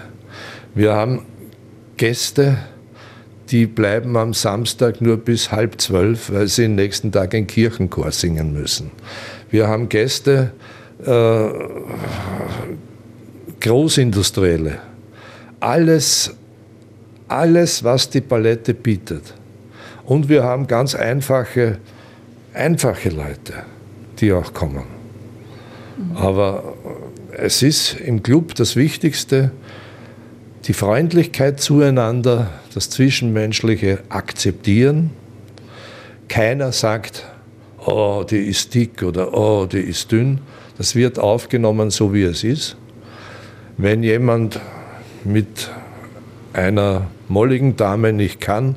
Wir 0.76 0.92
haben 0.92 1.22
Gäste, 1.96 2.58
die 3.50 3.66
bleiben 3.66 4.16
am 4.16 4.34
Samstag 4.34 5.00
nur 5.00 5.16
bis 5.16 5.52
halb 5.52 5.80
zwölf, 5.80 6.32
weil 6.32 6.48
sie 6.48 6.62
den 6.62 6.74
nächsten 6.74 7.12
Tag 7.12 7.34
ein 7.34 7.46
Kirchenchor 7.46 8.10
singen 8.10 8.52
müssen. 8.52 8.90
Wir 9.50 9.68
haben 9.68 9.88
Gäste, 9.88 10.52
äh, 11.04 11.48
Großindustrielle, 13.60 14.78
alles, 15.60 16.34
alles, 17.28 17.84
was 17.84 18.10
die 18.10 18.20
Palette 18.20 18.74
bietet. 18.74 19.34
Und 20.04 20.28
wir 20.28 20.44
haben 20.44 20.66
ganz 20.66 20.94
einfache, 20.94 21.78
einfache 22.54 23.08
Leute, 23.08 23.64
die 24.20 24.32
auch 24.32 24.52
kommen. 24.52 24.84
Aber 26.14 26.74
es 27.32 27.62
ist 27.62 27.98
im 28.00 28.22
Club 28.22 28.54
das 28.54 28.76
Wichtigste, 28.76 29.50
die 30.66 30.72
Freundlichkeit 30.72 31.60
zueinander, 31.60 32.50
das 32.74 32.90
Zwischenmenschliche 32.90 34.00
akzeptieren. 34.08 35.10
Keiner 36.28 36.72
sagt, 36.72 37.24
oh, 37.84 38.24
die 38.28 38.38
ist 38.38 38.74
dick 38.74 39.02
oder 39.02 39.32
oh, 39.32 39.66
die 39.66 39.78
ist 39.78 40.10
dünn. 40.10 40.40
Das 40.76 40.96
wird 40.96 41.18
aufgenommen, 41.18 41.90
so 41.90 42.12
wie 42.12 42.24
es 42.24 42.42
ist. 42.42 42.76
Wenn 43.78 44.02
jemand 44.02 44.58
mit 45.24 45.70
einer 46.52 47.06
molligen 47.28 47.76
Dame 47.76 48.12
nicht 48.12 48.40
kann, 48.40 48.76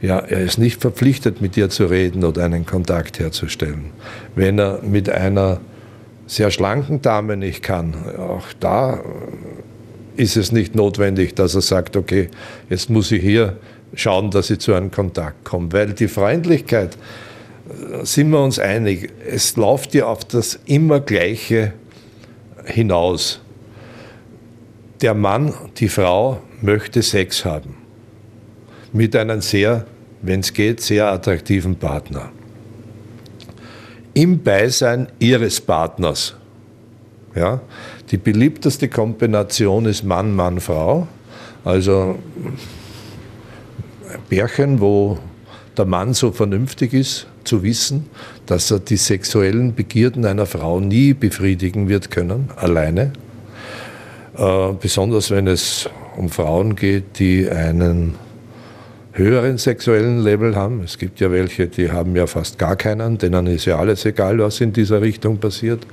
ja, 0.00 0.18
er 0.18 0.40
ist 0.40 0.58
nicht 0.58 0.80
verpflichtet, 0.80 1.40
mit 1.40 1.56
ihr 1.56 1.68
zu 1.68 1.86
reden 1.86 2.24
oder 2.24 2.44
einen 2.44 2.64
Kontakt 2.64 3.18
herzustellen. 3.18 3.90
Wenn 4.34 4.58
er 4.58 4.80
mit 4.82 5.10
einer 5.10 5.60
sehr 6.26 6.50
schlanken 6.50 7.02
Dame 7.02 7.36
nicht 7.36 7.62
kann, 7.62 7.94
auch 8.16 8.46
da 8.60 9.00
ist 10.18 10.36
es 10.36 10.50
nicht 10.50 10.74
notwendig, 10.74 11.34
dass 11.36 11.54
er 11.54 11.60
sagt, 11.60 11.96
okay, 11.96 12.28
jetzt 12.68 12.90
muss 12.90 13.12
ich 13.12 13.22
hier 13.22 13.56
schauen, 13.94 14.30
dass 14.30 14.50
ich 14.50 14.58
zu 14.58 14.74
einem 14.74 14.90
Kontakt 14.90 15.44
komme. 15.44 15.72
Weil 15.72 15.92
die 15.92 16.08
Freundlichkeit, 16.08 16.96
äh, 17.68 18.04
sind 18.04 18.30
wir 18.30 18.42
uns 18.42 18.58
einig, 18.58 19.12
es 19.26 19.56
läuft 19.56 19.94
ja 19.94 20.06
auf 20.06 20.24
das 20.24 20.58
immer 20.66 21.00
Gleiche 21.00 21.72
hinaus. 22.64 23.40
Der 25.00 25.14
Mann, 25.14 25.54
die 25.76 25.88
Frau 25.88 26.42
möchte 26.60 27.02
Sex 27.02 27.44
haben. 27.44 27.76
Mit 28.92 29.14
einem 29.14 29.40
sehr, 29.40 29.86
wenn 30.22 30.40
es 30.40 30.52
geht, 30.52 30.80
sehr 30.80 31.06
attraktiven 31.06 31.76
Partner. 31.76 32.30
Im 34.14 34.42
Beisein 34.42 35.06
ihres 35.20 35.60
Partners. 35.60 36.34
Ja? 37.34 37.60
Die 38.10 38.16
beliebteste 38.16 38.88
Kombination 38.88 39.86
ist 39.86 40.04
Mann, 40.04 40.34
Mann, 40.34 40.60
Frau. 40.60 41.06
Also 41.64 42.18
ein 44.12 44.20
Pärchen, 44.28 44.80
wo 44.80 45.18
der 45.76 45.84
Mann 45.84 46.14
so 46.14 46.32
vernünftig 46.32 46.92
ist, 46.92 47.26
zu 47.44 47.62
wissen, 47.62 48.06
dass 48.46 48.70
er 48.70 48.80
die 48.80 48.96
sexuellen 48.96 49.74
Begierden 49.74 50.24
einer 50.24 50.46
Frau 50.46 50.80
nie 50.80 51.14
befriedigen 51.14 51.88
wird 51.88 52.10
können, 52.10 52.50
alleine. 52.56 53.12
Äh, 54.36 54.72
besonders 54.80 55.30
wenn 55.30 55.46
es 55.46 55.88
um 56.16 56.28
Frauen 56.28 56.76
geht, 56.76 57.18
die 57.18 57.48
einen 57.48 58.14
höheren 59.12 59.58
sexuellen 59.58 60.22
Level 60.22 60.54
haben. 60.54 60.82
Es 60.84 60.96
gibt 60.96 61.20
ja 61.20 61.30
welche, 61.30 61.66
die 61.66 61.90
haben 61.90 62.14
ja 62.14 62.26
fast 62.26 62.58
gar 62.58 62.76
keinen, 62.76 63.18
denen 63.18 63.46
ist 63.48 63.64
ja 63.64 63.78
alles 63.78 64.04
egal, 64.04 64.38
was 64.38 64.60
in 64.60 64.72
dieser 64.72 65.00
Richtung 65.02 65.38
passiert. 65.38 65.86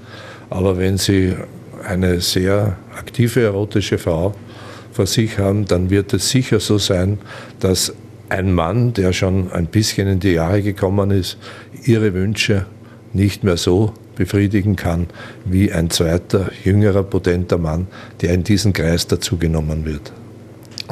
Aber 0.49 0.77
wenn 0.77 0.97
sie 0.97 1.33
eine 1.87 2.21
sehr 2.21 2.77
aktive 2.97 3.43
erotische 3.43 3.97
Frau 3.97 4.33
vor 4.91 5.07
sich 5.07 5.37
haben, 5.37 5.65
dann 5.65 5.89
wird 5.89 6.13
es 6.13 6.29
sicher 6.29 6.59
so 6.59 6.77
sein, 6.77 7.19
dass 7.59 7.93
ein 8.29 8.53
Mann, 8.53 8.93
der 8.93 9.13
schon 9.13 9.51
ein 9.51 9.67
bisschen 9.67 10.07
in 10.07 10.19
die 10.19 10.31
Jahre 10.31 10.61
gekommen 10.61 11.11
ist, 11.11 11.37
ihre 11.83 12.13
Wünsche 12.13 12.65
nicht 13.13 13.43
mehr 13.43 13.57
so 13.57 13.93
befriedigen 14.15 14.75
kann 14.75 15.07
wie 15.45 15.71
ein 15.71 15.89
zweiter, 15.89 16.49
jüngerer, 16.63 17.03
potenter 17.03 17.57
Mann, 17.57 17.87
der 18.21 18.33
in 18.33 18.43
diesen 18.43 18.73
Kreis 18.73 19.07
dazugenommen 19.07 19.85
wird. 19.85 20.11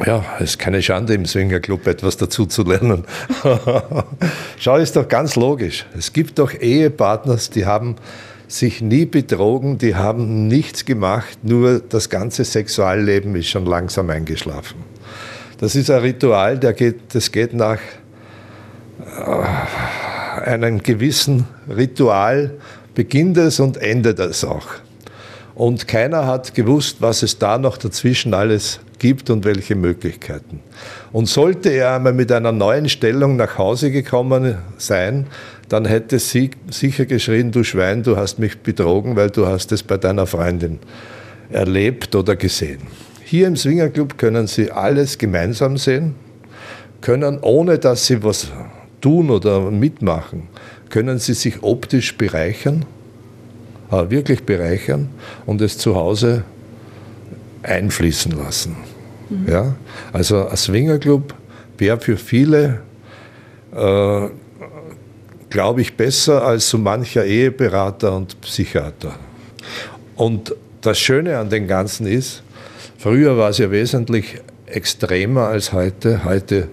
Ja, 0.04 0.24
es 0.38 0.50
ist 0.50 0.58
keine 0.58 0.82
Schande, 0.82 1.14
im 1.14 1.24
Swingerclub 1.24 1.86
etwas 1.86 2.16
dazu 2.16 2.46
zu 2.46 2.64
lernen. 2.64 3.04
Schau, 4.58 4.76
ist 4.76 4.96
doch 4.96 5.08
ganz 5.08 5.36
logisch. 5.36 5.86
Es 5.96 6.12
gibt 6.12 6.38
doch 6.38 6.52
Ehepartners, 6.52 7.50
die 7.50 7.64
haben 7.64 7.96
sich 8.54 8.80
nie 8.80 9.04
betrogen, 9.04 9.78
die 9.78 9.94
haben 9.94 10.46
nichts 10.46 10.84
gemacht, 10.84 11.38
nur 11.42 11.80
das 11.80 12.08
ganze 12.08 12.44
Sexualleben 12.44 13.34
ist 13.36 13.48
schon 13.48 13.66
langsam 13.66 14.10
eingeschlafen. 14.10 14.76
Das 15.58 15.74
ist 15.74 15.90
ein 15.90 16.00
Ritual, 16.00 16.58
geht, 16.58 17.14
das 17.14 17.32
geht 17.32 17.54
nach 17.54 17.80
äh, 19.00 20.40
einem 20.40 20.82
gewissen 20.82 21.46
Ritual, 21.68 22.52
beginnt 22.94 23.36
es 23.38 23.58
und 23.60 23.76
endet 23.76 24.18
es 24.20 24.44
auch. 24.44 24.66
Und 25.54 25.86
keiner 25.86 26.26
hat 26.26 26.54
gewusst, 26.54 26.96
was 27.00 27.22
es 27.22 27.38
da 27.38 27.58
noch 27.58 27.76
dazwischen 27.76 28.34
alles 28.34 28.80
gibt 28.98 29.30
und 29.30 29.44
welche 29.44 29.76
Möglichkeiten. 29.76 30.60
Und 31.12 31.28
sollte 31.28 31.68
er 31.68 31.94
einmal 31.94 32.12
mit 32.12 32.32
einer 32.32 32.52
neuen 32.52 32.88
Stellung 32.88 33.36
nach 33.36 33.58
Hause 33.58 33.90
gekommen 33.90 34.56
sein, 34.78 35.26
dann 35.68 35.84
hätte 35.84 36.18
sie 36.18 36.50
sicher 36.70 37.06
geschrien, 37.06 37.52
du 37.52 37.64
Schwein, 37.64 38.02
du 38.02 38.16
hast 38.16 38.38
mich 38.38 38.58
betrogen, 38.58 39.16
weil 39.16 39.30
du 39.30 39.46
hast 39.46 39.72
es 39.72 39.82
bei 39.82 39.96
deiner 39.96 40.26
Freundin 40.26 40.78
erlebt 41.50 42.14
oder 42.14 42.36
gesehen. 42.36 42.80
Hier 43.24 43.46
im 43.46 43.56
Swingerclub 43.56 44.18
können 44.18 44.46
Sie 44.46 44.70
alles 44.70 45.18
gemeinsam 45.18 45.76
sehen, 45.76 46.14
können, 47.00 47.38
ohne 47.40 47.78
dass 47.78 48.06
Sie 48.06 48.22
was 48.22 48.48
tun 49.00 49.30
oder 49.30 49.70
mitmachen, 49.70 50.48
können 50.90 51.18
Sie 51.18 51.34
sich 51.34 51.62
optisch 51.62 52.16
bereichern, 52.16 52.84
wirklich 54.10 54.44
bereichern 54.44 55.08
und 55.46 55.60
es 55.60 55.78
zu 55.78 55.94
Hause 55.94 56.44
einfließen 57.62 58.32
lassen. 58.32 58.76
Mhm. 59.30 59.48
Ja? 59.48 59.74
Also 60.12 60.46
ein 60.46 60.56
Swingerclub 60.56 61.34
wäre 61.78 62.00
für 62.00 62.16
viele 62.16 62.80
äh, 63.74 64.28
glaube 65.54 65.80
ich, 65.82 65.96
besser 65.96 66.44
als 66.44 66.68
so 66.68 66.78
mancher 66.78 67.24
Eheberater 67.24 68.16
und 68.16 68.40
Psychiater. 68.40 69.14
Und 70.16 70.52
das 70.80 70.98
Schöne 70.98 71.38
an 71.38 71.48
dem 71.48 71.68
Ganzen 71.68 72.08
ist, 72.08 72.42
früher 72.98 73.36
war 73.36 73.50
es 73.50 73.58
ja 73.58 73.70
wesentlich 73.70 74.40
extremer 74.66 75.42
als 75.42 75.72
heute. 75.72 76.24
Heute 76.24 76.66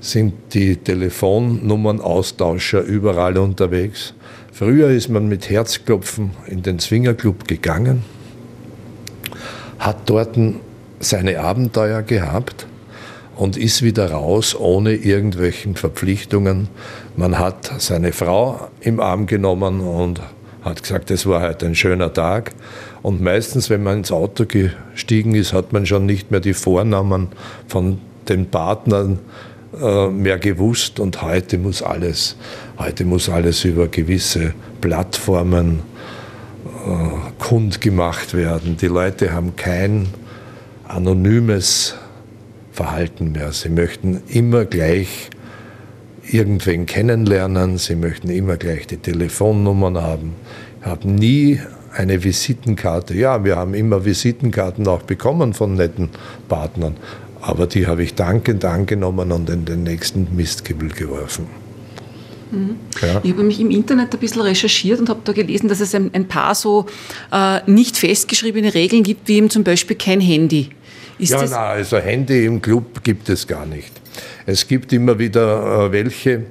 sind 0.00 0.54
die 0.54 0.76
Telefonnummernaustauscher 0.76 2.82
überall 2.82 3.36
unterwegs. 3.36 4.14
Früher 4.52 4.90
ist 4.90 5.08
man 5.08 5.28
mit 5.28 5.48
Herzklopfen 5.48 6.32
in 6.46 6.62
den 6.62 6.80
Swingerclub 6.80 7.46
gegangen, 7.46 8.04
hat 9.78 9.96
dort 10.06 10.36
seine 10.98 11.40
Abenteuer 11.40 12.02
gehabt 12.02 12.66
und 13.36 13.56
ist 13.56 13.82
wieder 13.82 14.10
raus 14.10 14.54
ohne 14.54 14.92
irgendwelchen 14.92 15.76
Verpflichtungen. 15.76 16.68
Man 17.16 17.38
hat 17.38 17.72
seine 17.78 18.12
Frau 18.12 18.68
im 18.80 19.00
Arm 19.00 19.26
genommen 19.26 19.80
und 19.80 20.20
hat 20.62 20.82
gesagt, 20.82 21.10
es 21.10 21.24
war 21.26 21.40
heute 21.42 21.66
ein 21.66 21.74
schöner 21.74 22.12
Tag. 22.12 22.52
Und 23.02 23.22
meistens, 23.22 23.70
wenn 23.70 23.82
man 23.82 23.98
ins 23.98 24.12
Auto 24.12 24.44
gestiegen 24.44 25.34
ist, 25.34 25.54
hat 25.54 25.72
man 25.72 25.86
schon 25.86 26.04
nicht 26.04 26.30
mehr 26.30 26.40
die 26.40 26.52
Vornamen 26.52 27.28
von 27.66 27.98
den 28.28 28.46
Partnern 28.50 29.18
mehr 29.72 30.38
gewusst. 30.38 31.00
Und 31.00 31.22
heute 31.22 31.58
muss 31.58 31.82
alles, 31.82 32.36
heute 32.78 33.04
muss 33.04 33.28
alles 33.28 33.64
über 33.64 33.88
gewisse 33.88 34.54
Plattformen 34.80 35.80
äh, 36.64 37.42
kundgemacht 37.42 38.34
werden. 38.34 38.76
Die 38.76 38.86
Leute 38.86 39.32
haben 39.32 39.56
kein 39.56 40.08
anonymes 40.88 41.94
Verhalten 42.72 43.32
mehr. 43.32 43.52
Sie 43.52 43.68
möchten 43.68 44.22
immer 44.28 44.64
gleich 44.64 45.30
irgendwen 46.32 46.86
kennenlernen, 46.86 47.78
sie 47.78 47.96
möchten 47.96 48.30
immer 48.30 48.56
gleich 48.56 48.86
die 48.86 48.96
Telefonnummern 48.96 50.00
haben, 50.00 50.34
haben 50.82 51.14
nie 51.14 51.60
eine 51.92 52.22
Visitenkarte. 52.22 53.14
Ja, 53.14 53.44
wir 53.44 53.56
haben 53.56 53.74
immer 53.74 54.04
Visitenkarten 54.04 54.86
auch 54.86 55.02
bekommen 55.02 55.54
von 55.54 55.74
netten 55.74 56.10
Partnern, 56.48 56.96
aber 57.40 57.66
die 57.66 57.86
habe 57.86 58.02
ich 58.02 58.14
dankend 58.14 58.64
angenommen 58.64 59.32
und 59.32 59.48
in 59.50 59.64
den 59.64 59.82
nächsten 59.82 60.28
Mistkübel 60.36 60.90
geworfen. 60.90 61.46
Mhm. 62.50 62.76
Ja. 63.00 63.20
Ich 63.22 63.32
habe 63.32 63.42
mich 63.42 63.60
im 63.60 63.70
Internet 63.70 64.12
ein 64.12 64.18
bisschen 64.18 64.42
recherchiert 64.42 65.00
und 65.00 65.08
habe 65.08 65.20
da 65.24 65.32
gelesen, 65.32 65.68
dass 65.68 65.80
es 65.80 65.94
ein, 65.94 66.10
ein 66.12 66.26
paar 66.26 66.54
so 66.54 66.86
äh, 67.32 67.60
nicht 67.70 67.96
festgeschriebene 67.96 68.74
Regeln 68.74 69.02
gibt, 69.02 69.28
wie 69.28 69.36
eben 69.36 69.50
zum 69.50 69.64
Beispiel 69.64 69.96
kein 69.96 70.20
Handy. 70.20 70.70
Ist 71.18 71.32
ja, 71.32 71.42
nein, 71.42 71.52
also 71.52 71.98
Handy 71.98 72.46
im 72.46 72.60
Club 72.60 73.04
gibt 73.04 73.28
es 73.28 73.46
gar 73.46 73.66
nicht. 73.66 73.92
Es 74.46 74.66
gibt 74.66 74.92
immer 74.92 75.18
wieder 75.18 75.86
äh, 75.86 75.92
welche, 75.92 76.44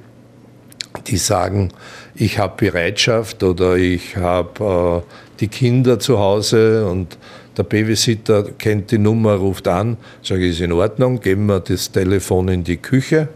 die 1.08 1.17
sagen, 1.17 1.72
ich 2.15 2.38
habe 2.38 2.53
Bereitschaft 2.58 3.43
oder 3.43 3.75
ich 3.75 4.15
habe 4.15 5.03
äh, 5.05 5.12
die 5.39 5.48
Kinder 5.48 6.00
zu 6.00 6.19
Hause 6.19 6.86
und 6.86 7.17
der 7.60 7.66
Babysitter 7.66 8.44
kennt 8.58 8.89
die 8.89 8.98
Nummer, 8.98 9.36
ruft 9.36 9.68
an, 9.68 9.98
sage 10.24 10.46
ich, 10.46 10.51
ist 10.54 10.62
in 10.62 10.72
Ordnung, 10.72 11.20
geben 11.20 11.48
wir 11.48 11.60
das 11.60 11.92
Telefon 11.92 12.48
in 12.48 12.63
die 12.63 12.78
Küche 12.78 13.28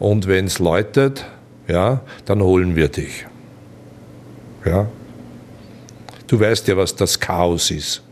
und 0.00 0.26
wenn 0.26 0.46
es 0.46 0.58
läutet, 0.58 1.24
ja, 1.68 2.00
dann 2.24 2.42
holen 2.42 2.74
wir 2.74 2.88
dich. 2.88 3.24
Ja. 4.64 4.88
Du 6.26 6.40
weißt 6.40 6.66
ja, 6.66 6.76
was 6.76 6.96
das 6.96 7.20
Chaos 7.20 7.70
ist. 7.70 8.02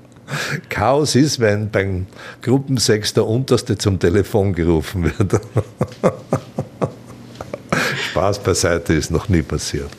Chaos 0.68 1.16
ist, 1.16 1.40
wenn 1.40 1.68
beim 1.68 2.06
Gruppensex 2.42 3.12
der 3.14 3.26
Unterste 3.26 3.76
zum 3.76 3.98
Telefon 3.98 4.54
gerufen 4.54 5.02
wird. 5.04 5.40
Spaß 8.10 8.38
beiseite 8.38 8.94
ist 8.94 9.10
noch 9.10 9.28
nie 9.28 9.42
passiert. 9.42 9.90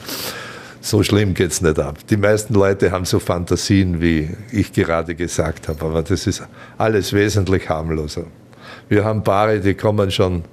So 0.88 1.04
schlimm 1.04 1.34
geht 1.34 1.52
es 1.52 1.62
nicht 1.62 1.78
ab. 1.80 1.98
Die 2.10 2.16
meisten 2.16 2.54
Leute 2.54 2.92
haben 2.92 3.04
so 3.04 3.20
Fantasien, 3.20 4.00
wie 4.00 4.30
ich 4.54 4.72
gerade 4.72 5.16
gesagt 5.16 5.68
habe, 5.68 5.84
aber 5.86 6.02
das 6.02 6.26
ist 6.26 6.48
alles 6.78 7.12
wesentlich 7.12 7.68
harmloser. 7.68 8.24
Wir 8.88 9.04
haben 9.04 9.22
Paare, 9.22 9.60
die 9.60 9.74
kommen 9.74 10.10
schon 10.12 10.46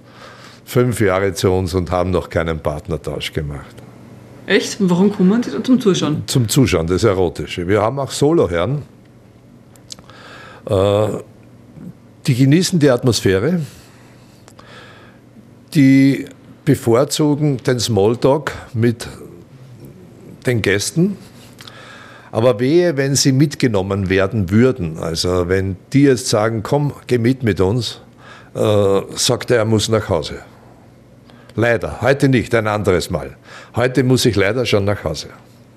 fünf 0.65 1.01
Jahre 1.01 1.35
zu 1.35 1.53
uns 1.53 1.73
und 1.75 1.93
haben 1.93 2.11
noch 2.11 2.29
keinen 2.29 2.59
Partnertausch 2.59 3.33
gemacht. 3.33 3.77
Echt? 4.47 4.79
Warum 4.81 5.13
kommen 5.13 5.41
die 5.41 5.51
zum 5.63 5.81
Zuschauen? 5.81 6.25
Zum 6.27 6.49
Zuschauen, 6.49 6.89
das 6.89 7.05
Erotische. 7.05 7.69
Wir 7.69 7.81
haben 7.81 8.01
auch 8.01 8.11
Soloherren, 8.11 8.83
äh, 10.69 11.07
die 12.27 12.35
genießen 12.35 12.81
die 12.81 12.91
Atmosphäre, 12.91 13.61
die 15.75 16.25
bevorzugen 16.65 17.59
den 17.59 17.79
Smalltalk 17.79 18.51
mit 18.73 19.07
den 20.47 20.63
Gästen. 20.63 21.17
Aber 22.33 22.59
wehe, 22.59 22.97
wenn 22.97 23.15
sie 23.15 23.33
mitgenommen 23.33 24.09
werden 24.09 24.51
würden. 24.51 24.99
Also 24.99 25.49
wenn 25.49 25.77
die 25.93 26.03
jetzt 26.03 26.29
sagen, 26.29 26.63
komm, 26.63 26.93
geh 27.07 27.19
mit 27.19 27.43
mit 27.43 27.61
uns, 27.61 28.01
äh, 28.55 29.01
sagt 29.15 29.51
er, 29.51 29.59
er 29.59 29.65
muss 29.65 29.89
nach 29.89 30.09
Hause. 30.09 30.41
Leider, 31.57 32.01
heute 32.01 32.29
nicht, 32.29 32.55
ein 32.55 32.67
anderes 32.67 33.11
Mal. 33.11 33.37
Heute 33.77 34.03
muss 34.03 34.25
ich 34.25 34.35
leider 34.35 34.67
schon 34.67 34.85
nach 34.85 35.05
Hause. 35.05 35.29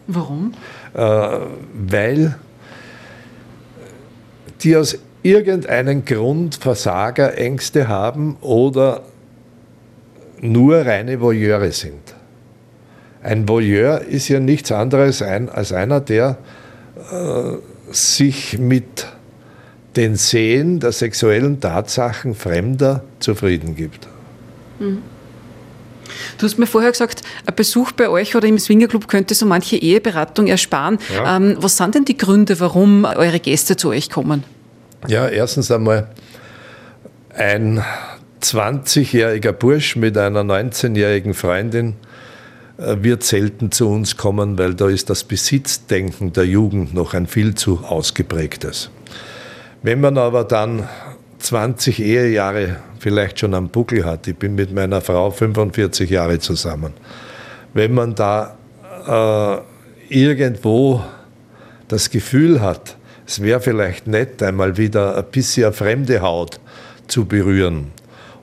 Warum? 0.07 0.53
Äh, 0.95 0.99
weil 0.99 2.35
die 4.61 4.75
aus 4.75 4.97
irgendeinem 5.21 6.05
Grund 6.05 6.55
Versagerängste 6.55 7.87
haben 7.87 8.37
oder 8.41 9.03
nur 10.41 10.77
reine 10.77 11.19
Voyeure 11.21 11.71
sind. 11.71 12.06
Ein 13.27 13.49
Voyeur 13.49 14.03
ist 14.03 14.29
ja 14.29 14.39
nichts 14.39 14.71
anderes 14.71 15.21
ein, 15.21 15.49
als 15.49 15.73
einer, 15.73 15.99
der 15.99 16.37
äh, 17.11 17.57
sich 17.91 18.57
mit 18.57 19.05
den 19.97 20.15
Sehen 20.15 20.79
der 20.79 20.93
sexuellen 20.93 21.59
Tatsachen 21.59 22.35
Fremder 22.35 23.03
zufrieden 23.19 23.75
gibt. 23.75 24.07
Mhm. 24.79 25.03
Du 26.37 26.45
hast 26.45 26.57
mir 26.57 26.67
vorher 26.67 26.89
gesagt, 26.89 27.21
ein 27.45 27.53
Besuch 27.53 27.91
bei 27.91 28.07
euch 28.07 28.33
oder 28.33 28.47
im 28.47 28.57
Swingerclub 28.57 29.09
könnte 29.09 29.35
so 29.35 29.45
manche 29.45 29.75
Eheberatung 29.75 30.47
ersparen. 30.47 30.97
Ja. 31.13 31.35
Ähm, 31.35 31.57
was 31.59 31.75
sind 31.75 31.95
denn 31.95 32.05
die 32.05 32.15
Gründe, 32.15 32.57
warum 32.61 33.03
eure 33.03 33.41
Gäste 33.41 33.75
zu 33.75 33.89
euch 33.89 34.09
kommen? 34.09 34.45
Ja, 35.09 35.27
erstens 35.27 35.69
einmal 35.69 36.07
ein 37.35 37.83
20-jähriger 38.41 39.51
Bursch 39.51 39.97
mit 39.97 40.17
einer 40.17 40.43
19-jährigen 40.43 41.33
Freundin 41.33 41.97
wird 42.77 43.23
selten 43.23 43.71
zu 43.71 43.89
uns 43.89 44.17
kommen, 44.17 44.57
weil 44.57 44.75
da 44.75 44.87
ist 44.87 45.09
das 45.09 45.23
Besitzdenken 45.23 46.31
der 46.33 46.45
Jugend 46.45 46.93
noch 46.93 47.13
ein 47.13 47.27
viel 47.27 47.55
zu 47.55 47.79
ausgeprägtes. 47.79 48.91
Wenn 49.81 50.01
man 50.01 50.17
aber 50.17 50.43
dann 50.43 50.87
20 51.39 51.99
Ehejahre 51.99 52.77
vielleicht 52.99 53.39
schon 53.39 53.53
am 53.53 53.69
Buckel 53.69 54.05
hat, 54.05 54.27
ich 54.27 54.35
bin 54.35 54.55
mit 54.55 54.73
meiner 54.73 55.01
Frau 55.01 55.31
45 55.31 56.09
Jahre 56.09 56.39
zusammen, 56.39 56.93
wenn 57.73 57.93
man 57.93 58.15
da 58.15 58.57
äh, 59.07 60.13
irgendwo 60.13 61.03
das 61.87 62.09
Gefühl 62.09 62.61
hat, 62.61 62.95
es 63.25 63.41
wäre 63.41 63.59
vielleicht 63.59 64.07
nett, 64.07 64.41
einmal 64.41 64.77
wieder 64.77 65.17
ein 65.17 65.25
bisschen 65.31 65.73
fremde 65.73 66.21
Haut 66.21 66.59
zu 67.07 67.25
berühren, 67.25 67.91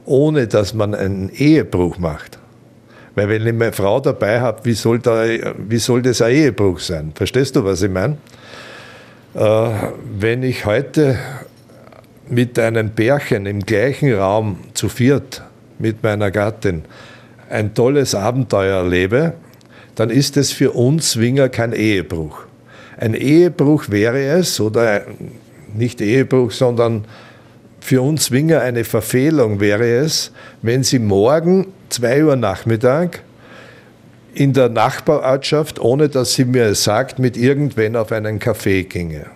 ohne 0.05 0.47
dass 0.47 0.75
man 0.75 0.94
einen 0.94 1.31
Ehebruch 1.31 1.99
macht. 1.99 2.38
Weil 3.14 3.29
wenn 3.29 3.46
ich 3.46 3.53
meine 3.53 3.72
Frau 3.72 4.00
dabei 4.00 4.40
habe, 4.40 4.64
wie 4.64 4.72
soll, 4.72 4.98
da, 4.98 5.24
wie 5.59 5.79
soll 5.79 6.03
das 6.03 6.20
ein 6.20 6.35
Ehebruch 6.35 6.81
sein? 6.81 7.12
Verstehst 7.14 7.55
du, 7.57 7.64
was 7.64 7.83
ich 7.83 7.90
meine? 7.90 8.16
Äh, 9.35 9.68
wenn 10.18 10.42
ich 10.42 10.66
heute 10.66 11.18
mit 12.29 12.59
einem 12.59 12.90
Bärchen 12.90 13.46
im 13.46 13.61
gleichen 13.61 14.14
Raum 14.14 14.59
zu 14.74 14.88
viert 14.88 15.42
mit 15.79 16.03
meiner 16.03 16.31
Gattin 16.31 16.85
ein 17.50 17.74
tolles 17.74 18.14
Abenteuer 18.14 18.79
erlebe, 18.79 19.35
dann 19.94 20.11
ist 20.11 20.37
es 20.37 20.50
für 20.53 20.72
uns 20.72 21.12
Swinger 21.12 21.48
kein 21.48 21.72
Ehebruch. 21.72 22.40
Ein 22.96 23.14
Ehebruch 23.14 23.90
wäre 23.90 24.22
es, 24.24 24.61
oder 24.61 25.03
nicht 25.74 26.00
Ehebruch, 26.00 26.50
sondern 26.50 27.05
für 27.81 28.00
uns 28.03 28.27
Swinger 28.27 28.61
eine 28.61 28.85
Verfehlung 28.85 29.61
wäre 29.61 29.87
es, 29.87 30.33
wenn 30.62 30.83
Sie 30.83 30.98
morgen 30.98 31.66
2 31.94 32.24
Uhr 32.24 32.37
Nachmittag 32.37 33.22
in 34.35 34.52
der 34.52 34.68
Nachbarortschaft, 34.68 35.78
ohne 35.78 36.09
dass 36.09 36.35
sie 36.35 36.44
mir 36.44 36.64
es 36.64 36.83
sagt, 36.83 37.20
mit 37.20 37.37
irgendwen 37.37 37.94
auf 37.94 38.11
einen 38.11 38.40
Café 38.40 38.83
ginge. 38.83 39.26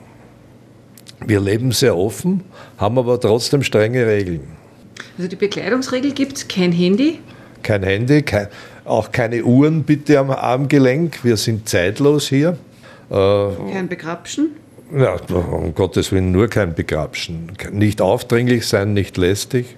Wir 1.24 1.40
leben 1.40 1.70
sehr 1.70 1.96
offen, 1.96 2.42
haben 2.76 2.98
aber 2.98 3.20
trotzdem 3.20 3.62
strenge 3.62 4.06
Regeln. 4.06 4.40
Also 5.16 5.28
die 5.28 5.36
Bekleidungsregel 5.36 6.12
gibt 6.12 6.36
es, 6.36 6.48
kein 6.48 6.72
Handy? 6.72 7.20
Kein 7.62 7.84
Handy, 7.84 8.22
kein, 8.22 8.48
auch 8.84 9.12
keine 9.12 9.44
Uhren 9.44 9.84
bitte 9.84 10.18
am 10.18 10.30
Armgelenk. 10.30 11.24
Wir 11.24 11.36
sind 11.36 11.68
zeitlos 11.68 12.28
hier. 12.28 12.56
Äh, 13.10 13.72
kein 13.72 13.88
Begrapschen? 13.88 14.50
Ja, 14.96 15.16
um 15.30 15.74
Gottes 15.74 16.10
Willen 16.10 16.32
nur 16.32 16.48
kein 16.48 16.74
Begrapschen. 16.74 17.52
Nicht 17.72 18.00
aufdringlich 18.00 18.66
sein, 18.66 18.94
nicht 18.94 19.16
lästig. 19.16 19.76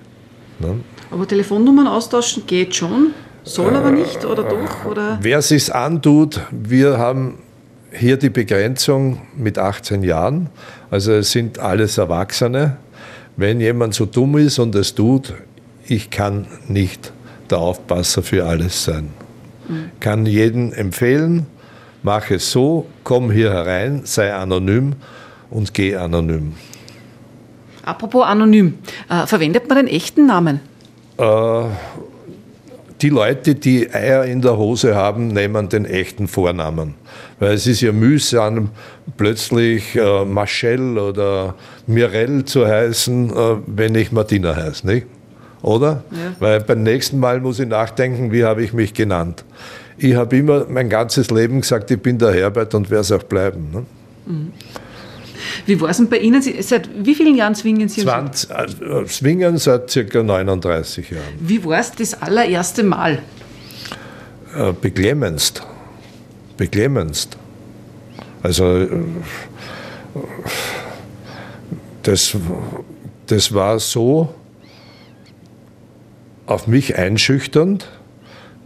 Ne? 0.61 0.81
Aber 1.11 1.27
Telefonnummern 1.27 1.87
austauschen 1.87 2.45
geht 2.47 2.75
schon, 2.75 3.13
soll 3.43 3.75
aber 3.75 3.91
nicht 3.91 4.25
oder 4.25 4.45
doch? 4.45 4.85
Oder? 4.85 5.19
Wer 5.21 5.39
es 5.39 5.49
sich 5.49 5.75
antut, 5.75 6.41
wir 6.51 6.99
haben 6.99 7.39
hier 7.93 8.17
die 8.17 8.31
Begrenzung 8.31 9.23
mit 9.37 9.59
18 9.59 10.03
Jahren. 10.03 10.51
Also 10.91 11.13
es 11.13 11.33
sind 11.33 11.59
alles 11.59 11.99
Erwachsene. 11.99 12.77
Wenn 13.37 13.61
jemand 13.61 13.95
so 13.95 14.07
dumm 14.07 14.37
ist 14.37 14.59
und 14.59 14.75
es 14.75 14.95
tut, 14.95 15.35
ich 15.87 16.11
kann 16.11 16.47
nicht 16.69 17.13
der 17.49 17.59
Aufpasser 17.59 18.23
für 18.23 18.45
alles 18.47 18.85
sein. 18.85 19.09
Mhm. 19.69 19.91
Kann 19.99 20.27
jeden 20.27 20.73
empfehlen, 20.73 21.47
mach 22.03 22.31
es 22.31 22.51
so, 22.51 22.87
komm 23.03 23.31
hier 23.31 23.51
herein, 23.53 24.03
sei 24.05 24.33
anonym 24.33 24.95
und 25.51 25.75
geh 25.75 25.97
anonym. 25.97 26.55
Apropos 27.85 28.25
anonym, 28.25 28.75
äh, 29.09 29.27
verwendet 29.27 29.69
man 29.69 29.79
den 29.79 29.89
echten 29.89 30.27
Namen? 30.27 30.61
Äh, 31.19 31.65
die 33.01 33.09
Leute, 33.09 33.55
die 33.55 33.93
Eier 33.93 34.25
in 34.25 34.43
der 34.43 34.57
Hose 34.57 34.95
haben, 34.95 35.29
nehmen 35.29 35.69
den 35.69 35.87
echten 35.87 36.29
Vornamen. 36.29 36.95
Weil 37.39 37.55
es 37.55 37.67
ist 37.67 37.81
ja 37.81 37.93
mühsam, 37.93 38.71
plötzlich 39.17 39.97
äh, 39.97 40.25
Marcel 40.25 40.99
oder 40.99 41.55
Mirelle 41.87 42.45
zu 42.45 42.67
heißen, 42.67 43.31
äh, 43.31 43.57
wenn 43.67 43.95
ich 43.95 44.13
Martina 44.13 44.55
heiße, 44.55 44.87
nicht? 44.87 45.07
Oder? 45.63 46.05
Ja. 46.11 46.33
Weil 46.39 46.61
beim 46.61 46.83
nächsten 46.83 47.19
Mal 47.19 47.41
muss 47.41 47.59
ich 47.59 47.69
nachdenken, 47.69 48.33
wie 48.33 48.45
habe 48.45 48.63
ich 48.63 48.73
mich 48.73 48.95
genannt. 48.95 49.45
Ich 49.99 50.15
habe 50.15 50.37
immer 50.37 50.67
mein 50.69 50.89
ganzes 50.89 51.31
Leben 51.31 51.61
gesagt, 51.61 51.91
ich 51.91 52.01
bin 52.01 52.19
der 52.19 52.33
Herbert 52.33 52.75
und 52.75 52.91
werde 52.91 53.03
es 53.03 53.13
auch 53.13 53.23
bleiben. 53.23 53.69
Ne? 53.73 53.85
Mhm. 54.27 54.53
Wie 55.67 55.81
war 55.81 55.91
es 55.91 55.99
denn 55.99 56.09
bei 56.09 56.19
Ihnen? 56.19 56.43
Seit 56.43 56.89
wie 57.05 57.15
vielen 57.15 57.37
Jahren 57.37 57.55
swingen 57.55 57.89
Sie? 57.89 58.03
20, 58.03 58.51
äh, 58.51 59.07
swingen 59.07 59.59
seit 59.59 59.93
ca. 60.11 60.23
39 60.23 61.11
Jahren. 61.11 61.25
Wie 61.41 61.65
war 61.65 61.81
es 61.81 61.93
das 61.93 62.21
allererste 62.21 62.83
Mal? 62.83 63.21
Äh, 64.57 64.73
beklemmendst. 64.73 65.63
Beklemmendst. 66.57 67.37
Also, 68.43 68.65
äh, 68.77 68.89
das, 72.03 72.37
das 73.27 73.55
war 73.55 73.79
so 73.79 74.35
auf 76.47 76.67
mich 76.67 76.97
einschüchternd, 76.97 77.89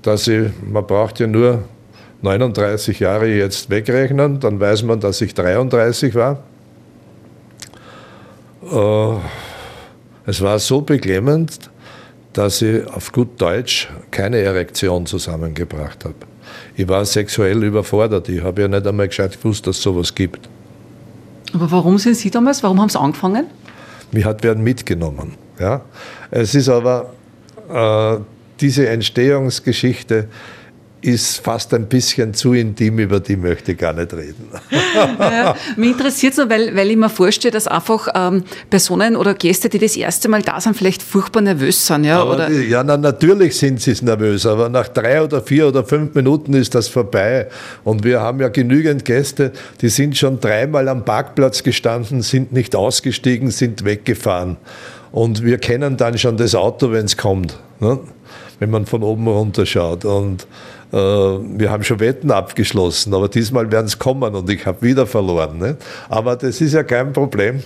dass 0.03 0.27
ich, 0.29 0.51
man 0.67 0.87
braucht 0.87 1.21
ja 1.21 1.27
nur 1.27 1.65
39 2.23 3.01
Jahre 3.01 3.29
jetzt 3.29 3.69
wegrechnen, 3.69 4.41
dann 4.41 4.59
weiß 4.59 4.85
man, 4.85 5.01
dass 5.01 5.21
ich 5.21 5.35
33 5.35 6.15
war. 6.15 6.43
Äh, 8.73 9.19
es 10.27 10.41
war 10.41 10.59
so 10.59 10.81
beklemmend, 10.81 11.71
dass 12.33 12.63
ich 12.63 12.87
auf 12.89 13.13
gut 13.13 13.41
Deutsch 13.41 13.89
keine 14.11 14.39
Erektion 14.39 15.07
zusammengebracht 15.07 16.05
habe. 16.05 16.15
Ich 16.77 16.89
war 16.89 17.05
sexuell 17.05 17.63
überfordert. 17.63 18.29
Ich 18.29 18.43
habe 18.43 18.63
ja 18.63 18.69
nicht 18.69 18.87
einmal 18.87 19.09
gescheit 19.09 19.41
gewusst, 19.41 19.67
dass 19.67 19.77
es 19.77 19.83
sowas 19.83 20.15
gibt. 20.15 20.49
Aber 21.53 21.71
warum 21.71 21.99
sind 21.99 22.17
Sie 22.17 22.31
damals? 22.31 22.63
Warum 22.63 22.81
haben 22.81 22.89
Sie 22.89 22.99
angefangen? 22.99 23.47
Mich 24.11 24.25
hat 24.25 24.43
werden 24.43 24.65
mitgenommen. 24.65 25.35
Ja? 25.59 25.83
Es 26.31 26.55
ist 26.55 26.69
aber 26.69 27.13
äh, 27.73 28.17
diese 28.61 28.89
Entstehungsgeschichte 28.89 30.29
ist 31.05 31.39
fast 31.41 31.75
ein 31.75 31.87
bisschen 31.87 32.33
zu 32.33 32.55
intim, 32.55 32.99
über 32.99 33.21
die 33.21 33.37
möchte 33.37 33.73
ich 33.73 33.79
gar 33.79 33.93
nicht 33.93 34.13
reden. 34.15 34.49
Ja, 35.19 35.55
mich 35.77 35.91
interessiert 35.91 36.33
es 36.33 36.39
nur, 36.39 36.49
weil, 36.49 36.75
weil 36.75 36.91
ich 36.91 36.97
mir 36.97 37.11
vorstelle, 37.11 37.53
dass 37.53 37.67
einfach 37.67 38.09
ähm, 38.15 38.45
Personen 38.71 39.17
oder 39.17 39.35
Gäste, 39.35 39.69
die 39.69 39.79
das 39.79 39.97
erste 39.97 40.29
Mal 40.29 40.43
da 40.43 40.61
sind, 40.61 40.77
vielleicht 40.77 41.03
furchtbar 41.03 41.43
nervös 41.43 41.87
sind. 41.87 42.05
Ja, 42.05 42.25
oder? 42.25 42.49
Die, 42.49 42.69
ja 42.69 42.83
na, 42.83 42.97
natürlich 42.97 43.57
sind 43.57 43.81
sie 43.81 43.95
nervös, 44.03 44.47
aber 44.47 44.69
nach 44.69 44.89
drei 44.89 45.23
oder 45.23 45.43
vier 45.43 45.69
oder 45.69 45.85
fünf 45.85 46.15
Minuten 46.15 46.55
ist 46.55 46.75
das 46.75 46.89
vorbei. 46.89 47.49
Und 47.85 48.05
wir 48.05 48.21
haben 48.21 48.41
ja 48.41 48.49
genügend 48.49 49.05
Gäste, 49.05 49.53
die 49.83 49.91
sind 49.91 50.17
schon 50.17 50.41
dreimal 50.41 50.89
am 50.89 51.05
Parkplatz 51.05 51.63
gestanden, 51.63 52.23
sind 52.23 52.53
nicht 52.53 52.75
ausgestiegen, 52.75 53.51
sind 53.51 53.85
weggefahren. 53.85 54.57
Und 55.13 55.45
wir 55.45 55.59
kennen 55.59 55.97
dann 55.97 56.19
schon 56.19 56.37
das 56.37 56.55
Auto, 56.55 56.91
wenn 56.93 57.05
es 57.05 57.17
kommt, 57.17 57.59
ne? 57.81 58.01
Wenn 58.59 58.71
man 58.71 58.87
von 58.87 59.03
oben 59.03 59.27
runter 59.29 59.67
schaut. 59.67 60.05
Und 60.05 60.47
äh, 60.93 60.97
wir 60.97 61.71
haben 61.71 61.83
schon 61.83 62.01
Wetten 62.01 62.31
abgeschlossen, 62.31 63.15
aber 63.15 63.29
diesmal 63.29 63.71
werden 63.71 63.87
es 63.87 63.99
kommen 63.99 64.35
und 64.35 64.49
ich 64.51 64.65
habe 64.67 64.83
wieder 64.83 65.07
verloren. 65.07 65.59
Ne? 65.59 65.77
Aber 66.09 66.37
das 66.37 66.61
ist 66.61 66.73
ja 66.73 66.83
kein 66.83 67.13
Problem. 67.13 67.63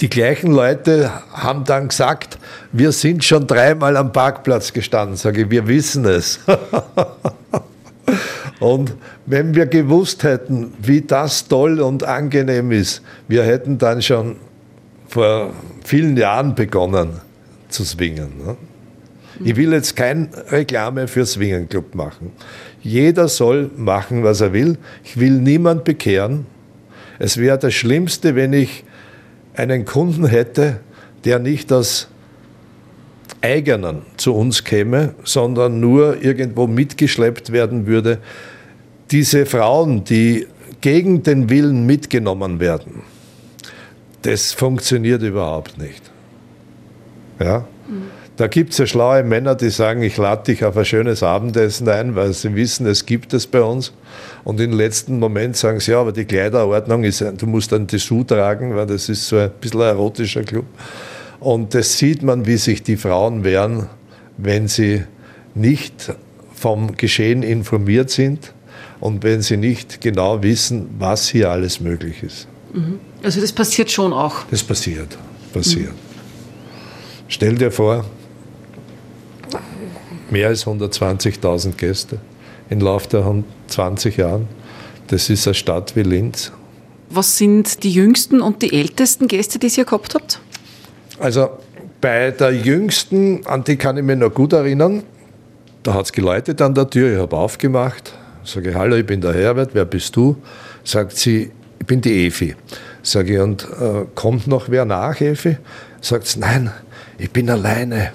Die 0.00 0.08
gleichen 0.08 0.52
Leute 0.52 1.12
haben 1.32 1.64
dann 1.64 1.88
gesagt, 1.88 2.38
wir 2.72 2.90
sind 2.92 3.22
schon 3.22 3.46
dreimal 3.46 3.96
am 3.96 4.12
Parkplatz 4.12 4.72
gestanden. 4.72 5.16
Sage 5.16 5.42
ich, 5.42 5.50
wir 5.50 5.68
wissen 5.68 6.04
es. 6.06 6.40
Und 8.62 8.94
wenn 9.26 9.54
wir 9.56 9.66
gewusst 9.66 10.22
hätten, 10.22 10.72
wie 10.80 11.00
das 11.00 11.48
toll 11.48 11.80
und 11.80 12.04
angenehm 12.04 12.70
ist, 12.70 13.02
wir 13.26 13.42
hätten 13.42 13.76
dann 13.76 14.00
schon 14.02 14.36
vor 15.08 15.50
vielen 15.84 16.16
Jahren 16.16 16.54
begonnen 16.54 17.20
zu 17.68 17.84
swingen. 17.84 18.30
Ne? 18.38 18.56
Ich 19.44 19.56
will 19.56 19.72
jetzt 19.72 19.96
keine 19.96 20.28
Reklame 20.50 21.08
für 21.08 21.26
Swingen 21.26 21.68
Club 21.68 21.94
machen. 21.94 22.32
Jeder 22.82 23.28
soll 23.28 23.70
machen, 23.76 24.22
was 24.22 24.40
er 24.40 24.52
will. 24.52 24.78
Ich 25.04 25.18
will 25.18 25.32
niemand 25.32 25.84
bekehren. 25.84 26.46
Es 27.18 27.36
wäre 27.36 27.58
das 27.58 27.74
Schlimmste, 27.74 28.34
wenn 28.34 28.52
ich 28.52 28.84
einen 29.54 29.84
Kunden 29.84 30.26
hätte, 30.26 30.80
der 31.24 31.38
nicht 31.38 31.72
aus 31.72 32.08
eigenen 33.40 34.02
zu 34.16 34.34
uns 34.34 34.64
käme, 34.64 35.14
sondern 35.24 35.80
nur 35.80 36.22
irgendwo 36.22 36.66
mitgeschleppt 36.66 37.52
werden 37.52 37.86
würde. 37.86 38.18
Diese 39.10 39.46
Frauen, 39.46 40.04
die 40.04 40.46
gegen 40.80 41.22
den 41.22 41.50
Willen 41.50 41.86
mitgenommen 41.86 42.60
werden, 42.60 43.02
das 44.22 44.52
funktioniert 44.52 45.22
überhaupt 45.22 45.78
nicht. 45.78 46.02
Ja? 47.40 47.66
Mhm. 47.88 48.21
Da 48.42 48.48
gibt 48.48 48.72
es 48.72 48.78
ja 48.78 48.86
schlaue 48.86 49.22
Männer, 49.22 49.54
die 49.54 49.70
sagen, 49.70 50.02
ich 50.02 50.16
lade 50.16 50.42
dich 50.52 50.64
auf 50.64 50.76
ein 50.76 50.84
schönes 50.84 51.22
Abendessen 51.22 51.88
ein, 51.88 52.16
weil 52.16 52.32
sie 52.32 52.56
wissen, 52.56 52.86
es 52.86 53.06
gibt 53.06 53.32
es 53.34 53.46
bei 53.46 53.62
uns. 53.62 53.92
Und 54.42 54.60
im 54.60 54.72
letzten 54.72 55.20
Moment 55.20 55.56
sagen 55.56 55.78
sie, 55.78 55.92
ja, 55.92 56.00
aber 56.00 56.10
die 56.10 56.24
Kleiderordnung 56.24 57.04
ist, 57.04 57.20
du 57.20 57.46
musst 57.46 57.72
einen 57.72 57.86
Dessous 57.86 58.26
tragen, 58.26 58.74
weil 58.74 58.88
das 58.88 59.08
ist 59.08 59.28
so 59.28 59.36
ein 59.36 59.52
bisschen 59.60 59.82
ein 59.82 59.90
erotischer 59.90 60.42
Club. 60.42 60.64
Und 61.38 61.72
das 61.72 61.98
sieht 61.98 62.24
man, 62.24 62.44
wie 62.44 62.56
sich 62.56 62.82
die 62.82 62.96
Frauen 62.96 63.44
wehren, 63.44 63.86
wenn 64.38 64.66
sie 64.66 65.04
nicht 65.54 66.12
vom 66.52 66.96
Geschehen 66.96 67.44
informiert 67.44 68.10
sind 68.10 68.52
und 68.98 69.22
wenn 69.22 69.42
sie 69.42 69.56
nicht 69.56 70.00
genau 70.00 70.42
wissen, 70.42 70.88
was 70.98 71.28
hier 71.28 71.48
alles 71.48 71.78
möglich 71.78 72.24
ist. 72.24 72.48
Mhm. 72.72 72.98
Also 73.22 73.40
das 73.40 73.52
passiert 73.52 73.88
schon 73.92 74.12
auch. 74.12 74.38
Das 74.50 74.64
passiert, 74.64 75.16
passiert. 75.52 75.92
Mhm. 75.92 76.12
Stell 77.28 77.54
dir 77.54 77.70
vor, 77.70 78.04
mehr 80.32 80.48
als 80.48 80.66
120.000 80.66 81.76
Gäste 81.76 82.18
im 82.70 82.80
Laufe 82.80 83.08
der 83.08 83.44
20 83.68 84.16
Jahren. 84.16 84.48
Das 85.08 85.30
ist 85.30 85.46
eine 85.46 85.54
Stadt 85.54 85.94
wie 85.94 86.02
Linz. 86.02 86.52
Was 87.10 87.36
sind 87.36 87.84
die 87.84 87.92
jüngsten 87.92 88.40
und 88.40 88.62
die 88.62 88.72
ältesten 88.72 89.28
Gäste, 89.28 89.58
die 89.58 89.68
ihr 89.68 89.84
gehabt 89.84 90.14
habt? 90.14 90.40
Also 91.20 91.50
bei 92.00 92.30
der 92.30 92.52
jüngsten, 92.52 93.46
an 93.46 93.62
die 93.64 93.76
kann 93.76 93.96
ich 93.98 94.02
mich 94.02 94.16
noch 94.16 94.32
gut 94.32 94.54
erinnern, 94.54 95.02
da 95.82 95.94
hat 95.94 96.06
es 96.06 96.12
geläutet 96.12 96.62
an 96.62 96.74
der 96.74 96.88
Tür, 96.88 97.12
ich 97.12 97.18
habe 97.18 97.36
aufgemacht, 97.36 98.14
sage, 98.44 98.74
hallo, 98.74 98.96
ich 98.96 99.06
bin 99.06 99.20
der 99.20 99.34
Herbert, 99.34 99.70
wer 99.74 99.84
bist 99.84 100.16
du? 100.16 100.36
Sagt 100.84 101.16
sie, 101.16 101.50
ich 101.78 101.86
bin 101.86 102.00
die 102.00 102.26
Efi. 102.26 102.54
Sage 103.02 103.34
ich, 103.34 103.40
und 103.40 103.64
äh, 103.64 104.06
kommt 104.14 104.46
noch 104.46 104.68
wer 104.68 104.84
nach, 104.84 105.20
Efi? 105.20 105.58
Sagt 106.00 106.26
sie, 106.26 106.40
nein, 106.40 106.72
ich 107.18 107.30
bin 107.30 107.50
alleine. 107.50 108.12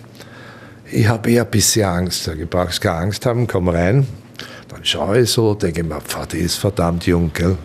Ich 0.89 1.07
habe 1.07 1.31
eher 1.31 1.43
ein 1.43 1.51
bisschen 1.51 1.85
Angst. 1.85 2.27
Ich 2.27 2.49
brauchst 2.49 2.79
keine 2.81 2.97
Angst 2.97 3.25
haben, 3.25 3.45
komm 3.45 3.67
rein. 3.67 4.07
Dann 4.69 4.85
schaue 4.85 5.19
ich 5.21 5.31
so, 5.31 5.53
denke 5.53 5.83
mir, 5.83 5.99
die 6.31 6.37
ist 6.37 6.55
verdammt 6.55 7.05
jung, 7.05 7.31
gell? 7.33 7.57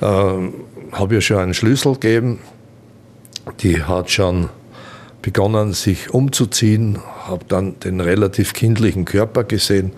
Ähm, 0.00 0.54
habe 0.92 1.14
ihr 1.14 1.20
schon 1.20 1.38
einen 1.38 1.54
Schlüssel 1.54 1.94
gegeben. 1.94 2.38
Die 3.60 3.82
hat 3.82 4.10
schon 4.10 4.48
begonnen, 5.22 5.72
sich 5.72 6.10
umzuziehen, 6.10 7.00
habe 7.26 7.44
dann 7.48 7.80
den 7.80 8.00
relativ 8.00 8.52
kindlichen 8.52 9.04
Körper 9.04 9.44
gesehen. 9.44 9.92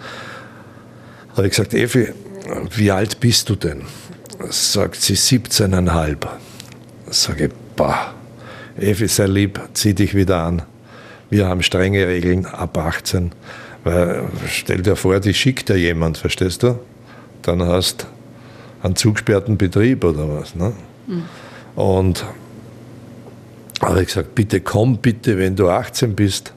Habe 1.36 1.46
ich 1.46 1.50
gesagt, 1.50 1.74
Evi, 1.74 2.08
wie 2.74 2.90
alt 2.90 3.20
bist 3.20 3.48
du 3.50 3.56
denn? 3.56 3.82
Sagt 4.48 5.02
sie 5.02 5.14
17,5. 5.14 6.16
Sage 7.10 7.46
ich, 7.46 7.52
bah, 7.76 8.14
Evi, 8.78 9.06
sei 9.08 9.26
lieb, 9.26 9.60
zieh 9.74 9.94
dich 9.94 10.14
wieder 10.14 10.42
an. 10.44 10.62
Wir 11.30 11.46
haben 11.46 11.62
strenge 11.62 12.06
Regeln 12.06 12.46
ab 12.46 12.78
18. 12.78 13.32
Weil, 13.84 14.24
stell 14.48 14.82
dir 14.82 14.96
vor, 14.96 15.20
die 15.20 15.34
schickt 15.34 15.68
ja 15.68 15.76
jemand, 15.76 16.18
verstehst 16.18 16.62
du? 16.62 16.78
Dann 17.42 17.62
hast 17.62 18.02
du 18.02 18.06
einen 18.86 18.96
zugesperrten 18.96 19.56
Betrieb 19.56 20.04
oder 20.04 20.28
was. 20.28 20.54
Ne? 20.54 20.72
Mhm. 21.06 21.22
Und 21.74 22.24
habe 23.80 24.00
ich 24.00 24.08
gesagt, 24.08 24.34
bitte 24.34 24.60
komm, 24.60 24.98
bitte, 24.98 25.38
wenn 25.38 25.54
du 25.54 25.68
18 25.68 26.14
bist, 26.14 26.52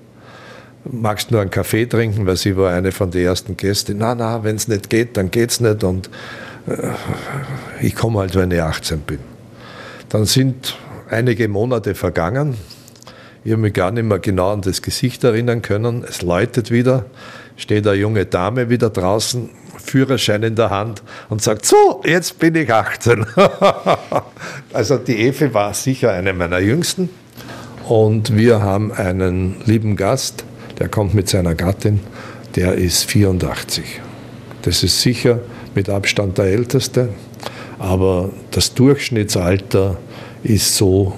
magst 0.83 1.29
du 1.29 1.35
nur 1.35 1.41
einen 1.41 1.51
Kaffee 1.51 1.85
trinken, 1.85 2.25
weil 2.25 2.37
sie 2.37 2.57
war 2.57 2.73
eine 2.73 2.91
von 2.91 3.11
den 3.11 3.25
ersten 3.25 3.55
Gästen. 3.57 3.97
Na, 3.99 4.15
na, 4.15 4.43
wenn 4.43 4.55
es 4.55 4.67
nicht 4.67 4.89
geht, 4.89 5.17
dann 5.17 5.29
geht 5.29 5.51
es 5.51 5.59
nicht 5.59 5.83
und 5.83 6.09
äh, 6.67 6.89
ich 7.81 7.95
komme 7.95 8.19
halt, 8.19 8.35
wenn 8.35 8.51
ich 8.51 8.61
18 8.61 9.01
bin. 9.01 9.19
Dann 10.09 10.25
sind 10.25 10.77
einige 11.09 11.47
Monate 11.47 11.93
vergangen. 11.93 12.55
Ich 13.43 13.51
habe 13.51 13.61
mich 13.63 13.73
gar 13.73 13.89
nicht 13.89 14.03
mehr 14.03 14.19
genau 14.19 14.51
an 14.51 14.61
das 14.61 14.83
Gesicht 14.83 15.23
erinnern 15.23 15.63
können. 15.63 16.05
Es 16.07 16.21
läutet 16.21 16.69
wieder, 16.69 17.05
steht 17.57 17.87
eine 17.87 17.97
junge 17.97 18.27
Dame 18.27 18.69
wieder 18.69 18.91
draußen, 18.91 19.49
Führerschein 19.83 20.43
in 20.43 20.55
der 20.55 20.69
Hand 20.69 21.01
und 21.29 21.41
sagt, 21.41 21.65
so, 21.65 22.03
jetzt 22.05 22.37
bin 22.37 22.53
ich 22.53 22.71
18. 22.71 23.25
also 24.73 24.97
die 24.97 25.25
Efe 25.25 25.55
war 25.55 25.73
sicher 25.73 26.11
eine 26.11 26.33
meiner 26.33 26.59
jüngsten. 26.59 27.09
Und 27.87 28.37
wir 28.37 28.61
haben 28.61 28.91
einen 28.91 29.55
lieben 29.65 29.95
Gast, 29.95 30.45
der 30.77 30.87
kommt 30.87 31.15
mit 31.15 31.27
seiner 31.27 31.55
Gattin, 31.55 31.99
der 32.55 32.75
ist 32.75 33.05
84. 33.05 34.01
Das 34.61 34.83
ist 34.83 35.01
sicher 35.01 35.39
mit 35.73 35.89
Abstand 35.89 36.37
der 36.37 36.45
älteste, 36.45 37.09
aber 37.79 38.29
das 38.51 38.75
Durchschnittsalter 38.75 39.97
ist 40.43 40.75
so 40.75 41.17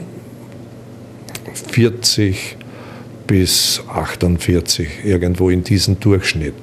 40 1.73 2.57
bis 3.25 3.81
48, 3.91 5.05
irgendwo 5.05 5.49
in 5.49 5.63
diesem 5.63 5.99
Durchschnitt. 5.99 6.53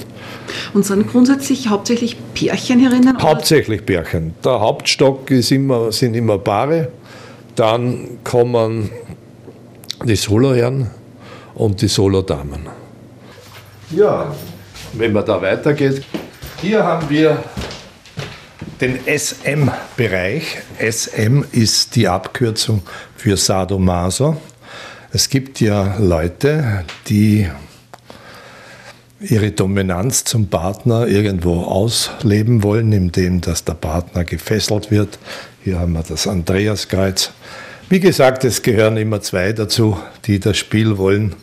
Und 0.72 0.86
sind 0.86 1.10
grundsätzlich 1.10 1.68
hauptsächlich 1.68 2.16
Pärchen 2.34 2.78
herinnen? 2.78 3.20
Hauptsächlich 3.20 3.84
Pärchen. 3.84 4.34
Der 4.44 4.60
Hauptstock 4.60 5.28
ist 5.32 5.50
immer, 5.50 5.90
sind 5.90 6.14
immer 6.14 6.38
Paare. 6.38 6.92
Dann 7.56 8.18
kommen 8.22 8.90
die 10.04 10.14
Soloherren 10.14 10.90
und 11.54 11.82
die 11.82 11.88
Solodamen. 11.88 12.68
Ja, 13.90 14.32
wenn 14.92 15.12
man 15.12 15.24
da 15.24 15.42
weitergeht, 15.42 16.04
hier 16.62 16.84
haben 16.84 17.10
wir 17.10 17.42
den 18.80 19.00
SM-Bereich. 19.06 20.58
SM 20.78 21.42
ist 21.50 21.96
die 21.96 22.06
Abkürzung 22.06 22.82
für 23.16 23.36
Sadomaso. 23.36 24.36
Es 25.12 25.28
gibt 25.28 25.60
ja 25.60 25.96
Leute, 25.98 26.84
die 27.08 27.48
ihre 29.20 29.50
Dominanz 29.50 30.22
zum 30.22 30.46
Partner 30.46 31.08
irgendwo 31.08 31.62
ausleben 31.62 32.62
wollen, 32.62 32.92
indem 32.92 33.40
dass 33.40 33.64
der 33.64 33.74
Partner 33.74 34.22
gefesselt 34.22 34.92
wird. 34.92 35.18
Hier 35.64 35.80
haben 35.80 35.94
wir 35.94 36.04
das 36.04 36.28
Andreaskreuz. 36.28 37.32
Wie 37.88 37.98
gesagt, 37.98 38.44
es 38.44 38.62
gehören 38.62 38.96
immer 38.98 39.20
zwei 39.20 39.52
dazu, 39.52 39.98
die 40.26 40.38
das 40.38 40.56
Spiel 40.56 40.96
wollen. 40.96 41.34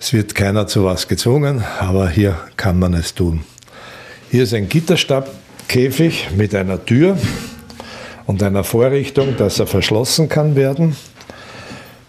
Es 0.00 0.12
wird 0.12 0.34
keiner 0.34 0.66
zu 0.66 0.84
was 0.84 1.06
gezwungen, 1.06 1.62
aber 1.78 2.08
hier 2.08 2.36
kann 2.56 2.80
man 2.80 2.94
es 2.94 3.14
tun. 3.14 3.44
Hier 4.28 4.42
ist 4.42 4.54
ein 4.54 4.68
Gitterstabkäfig 4.68 6.30
mit 6.36 6.52
einer 6.52 6.84
Tür 6.84 7.16
und 8.26 8.42
einer 8.42 8.64
Vorrichtung, 8.64 9.36
dass 9.36 9.60
er 9.60 9.68
verschlossen 9.68 10.28
kann 10.28 10.56
werden. 10.56 10.96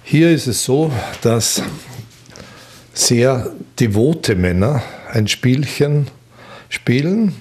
Hier 0.06 0.32
ist 0.32 0.48
es 0.48 0.66
so, 0.66 0.92
dass 1.22 1.63
sehr 2.94 3.50
devote 3.80 4.36
Männer 4.36 4.84
ein 5.10 5.30
Spielchen 5.30 6.08
spielen. 6.68 7.36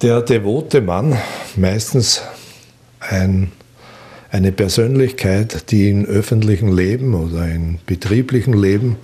Der 0.00 0.22
devote 0.22 0.80
Mann, 0.80 1.18
meistens 1.56 2.22
ein, 3.00 3.50
eine 4.30 4.52
Persönlichkeit, 4.52 5.72
die 5.72 5.90
im 5.90 6.06
öffentlichen 6.06 6.70
Leben 6.70 7.14
oder 7.14 7.48
im 7.48 7.80
betrieblichen 7.86 8.54
Leben 8.54 8.96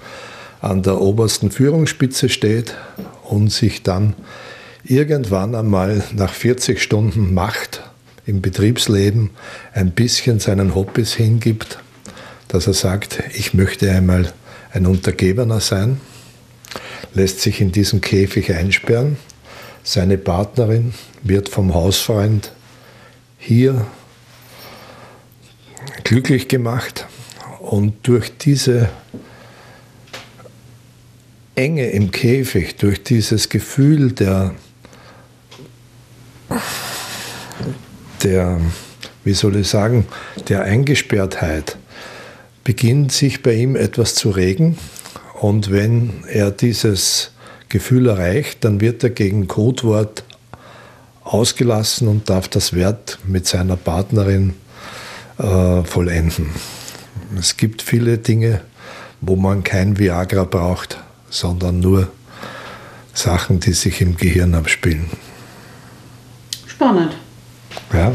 an 0.61 0.85
der 0.85 1.01
obersten 1.01 1.51
Führungsspitze 1.51 2.29
steht 2.29 2.77
und 3.25 3.51
sich 3.51 3.83
dann 3.83 4.15
irgendwann 4.85 5.57
einmal 5.57 6.05
nach 6.15 6.33
40 6.33 6.81
Stunden 6.81 7.35
Macht 7.35 7.83
im 8.27 8.41
Betriebsleben 8.43 9.31
ein 9.73 9.91
bisschen 9.91 10.39
seinen 10.39 10.77
Hobbys 10.77 11.15
hingibt, 11.15 11.79
dass 12.49 12.67
er 12.67 12.75
sagt, 12.75 13.23
ich 13.35 13.55
möchte 13.55 13.91
einmal 13.91 14.33
ein 14.73 14.87
Untergebener 14.87 15.61
sein, 15.61 16.01
lässt 17.15 17.41
sich 17.41 17.61
in 17.61 17.73
diesen 17.73 18.01
Käfig 18.01 18.53
einsperren. 18.53 19.17
Seine 19.83 20.19
Partnerin 20.19 20.95
wird 21.23 21.49
vom 21.49 21.75
Hausfreund 21.75 22.53
hier 23.39 23.87
glücklich 26.05 26.49
gemacht 26.49 27.07
und 27.61 28.07
durch 28.07 28.37
diese 28.37 28.89
Enge 31.55 31.91
im 31.91 32.11
Käfig, 32.11 32.77
durch 32.77 33.03
dieses 33.03 33.49
Gefühl 33.49 34.13
der, 34.13 34.55
der, 38.23 38.61
wie 39.23 39.35
soll 39.35 39.57
ich 39.57 39.69
sagen, 39.69 40.07
der 40.49 40.63
Eingesperrtheit, 40.63 41.77
beginnt 42.65 43.13
sich 43.13 43.43
bei 43.43 43.55
ihm 43.55 43.77
etwas 43.77 44.15
zu 44.15 44.31
regen. 44.31 44.79
Und 45.41 45.71
wenn 45.71 46.25
er 46.27 46.51
dieses 46.51 47.31
Gefühl 47.69 48.09
erreicht, 48.09 48.65
dann 48.65 48.81
wird 48.81 49.05
er 49.05 49.11
gegen 49.11 49.47
Codewort 49.47 50.25
ausgelassen 51.23 52.09
und 52.09 52.29
darf 52.31 52.49
das 52.49 52.73
Wert 52.73 53.19
mit 53.27 53.47
seiner 53.47 53.77
Partnerin 53.77 54.55
äh, 55.39 55.83
vollenden. 55.85 56.51
Es 57.39 57.57
gibt 57.57 57.83
viele 57.83 58.19
Dinge, 58.19 58.61
wo 59.21 59.37
man 59.37 59.65
kein 59.65 59.99
Viagra 59.99 60.45
braucht, 60.45 60.99
sondern 61.31 61.81
nur 61.81 62.09
Sachen, 63.13 63.61
die 63.61 63.73
sich 63.73 64.01
im 64.01 64.17
Gehirn 64.17 64.55
abspielen. 64.55 65.11
Spannend. 66.67 67.13
Ja. 67.93 68.15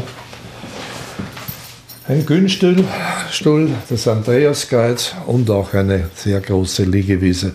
Ein 2.10 2.26
Günstuhl, 2.26 2.84
Stuhl, 3.30 3.70
das 3.88 4.08
Andreaskreuz 4.08 5.14
und 5.26 5.48
auch 5.48 5.74
eine 5.74 6.10
sehr 6.16 6.40
große 6.40 6.82
Liegewiese. 6.82 7.54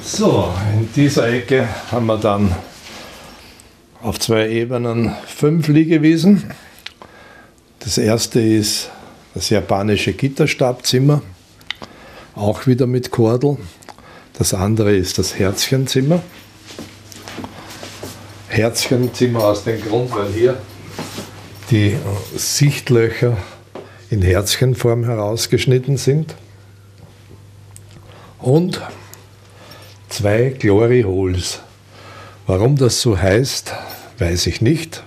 So, 0.00 0.54
in 0.72 0.88
dieser 0.94 1.28
Ecke 1.28 1.68
haben 1.90 2.06
wir 2.06 2.18
dann 2.18 2.54
auf 4.00 4.20
zwei 4.20 4.48
Ebenen 4.48 5.12
fünf 5.26 5.66
Liegewiesen. 5.66 6.52
Das 7.80 7.98
erste 7.98 8.40
ist 8.40 8.90
das 9.34 9.50
japanische 9.50 10.12
Gitterstabzimmer, 10.12 11.20
auch 12.36 12.68
wieder 12.68 12.86
mit 12.86 13.10
Kordel. 13.10 13.56
Das 14.38 14.54
andere 14.54 14.94
ist 14.94 15.18
das 15.18 15.36
Herzchenzimmer. 15.36 16.22
Herzchenzimmer 18.46 19.42
aus 19.42 19.64
dem 19.64 19.82
Grund, 19.82 20.14
weil 20.14 20.28
hier 20.32 20.56
die 21.70 21.96
Sichtlöcher 22.36 23.36
in 24.10 24.22
Herzchenform 24.22 25.04
herausgeschnitten 25.04 25.96
sind. 25.96 26.34
Und 28.38 28.80
zwei 30.08 30.54
Glory 30.58 31.02
Holes. 31.02 31.60
Warum 32.46 32.76
das 32.76 33.00
so 33.00 33.18
heißt, 33.18 33.74
weiß 34.18 34.46
ich 34.46 34.60
nicht. 34.60 35.02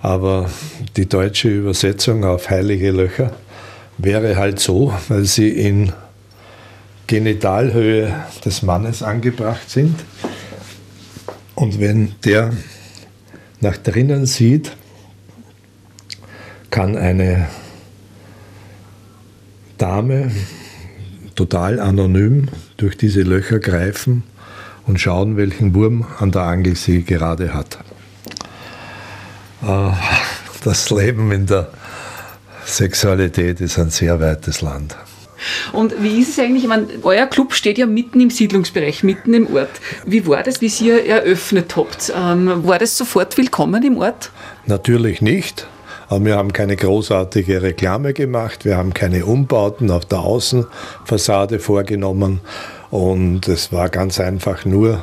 Aber 0.00 0.50
die 0.96 1.08
deutsche 1.08 1.48
Übersetzung 1.48 2.24
auf 2.24 2.50
heilige 2.50 2.90
Löcher 2.90 3.32
wäre 3.98 4.36
halt 4.36 4.60
so, 4.60 4.92
weil 5.08 5.24
sie 5.24 5.48
in 5.48 5.92
Genitalhöhe 7.06 8.14
des 8.44 8.62
Mannes 8.62 9.02
angebracht 9.02 9.70
sind. 9.70 9.94
Und 11.54 11.80
wenn 11.80 12.14
der 12.24 12.52
nach 13.60 13.76
drinnen 13.76 14.26
sieht, 14.26 14.72
kann 16.72 16.96
eine 16.96 17.48
Dame 19.76 20.32
total 21.34 21.78
anonym 21.78 22.48
durch 22.78 22.96
diese 22.96 23.22
Löcher 23.22 23.60
greifen 23.60 24.24
und 24.86 24.98
schauen, 24.98 25.36
welchen 25.36 25.74
Wurm 25.74 26.06
an 26.18 26.32
der 26.32 26.42
Angel 26.42 26.74
sie 26.74 27.04
gerade 27.04 27.52
hat. 27.52 27.78
Äh, 29.62 29.90
das 30.64 30.90
Leben 30.90 31.30
in 31.30 31.46
der 31.46 31.68
Sexualität 32.64 33.60
ist 33.60 33.78
ein 33.78 33.90
sehr 33.90 34.18
weites 34.18 34.62
Land. 34.62 34.96
Und 35.72 36.02
wie 36.02 36.20
ist 36.20 36.30
es 36.30 36.38
eigentlich? 36.38 36.62
Ich 36.62 36.68
meine, 36.68 36.86
euer 37.02 37.26
Club 37.26 37.52
steht 37.52 37.76
ja 37.76 37.86
mitten 37.86 38.18
im 38.20 38.30
Siedlungsbereich, 38.30 39.02
mitten 39.02 39.34
im 39.34 39.54
Ort. 39.54 39.80
Wie 40.06 40.26
war 40.26 40.42
das, 40.42 40.62
wie 40.62 40.68
ihr 40.68 41.04
eröffnet 41.04 41.76
habt? 41.76 42.12
Ähm, 42.16 42.66
war 42.66 42.78
das 42.78 42.96
sofort 42.96 43.36
willkommen 43.36 43.82
im 43.82 43.98
Ort? 43.98 44.30
Natürlich 44.66 45.20
nicht. 45.20 45.66
Wir 46.20 46.36
haben 46.36 46.52
keine 46.52 46.76
großartige 46.76 47.62
Reklame 47.62 48.12
gemacht, 48.12 48.64
wir 48.64 48.76
haben 48.76 48.92
keine 48.92 49.24
Umbauten 49.24 49.90
auf 49.90 50.04
der 50.04 50.20
Außenfassade 50.20 51.58
vorgenommen. 51.58 52.40
Und 52.90 53.48
es 53.48 53.72
war 53.72 53.88
ganz 53.88 54.20
einfach 54.20 54.64
nur 54.64 55.02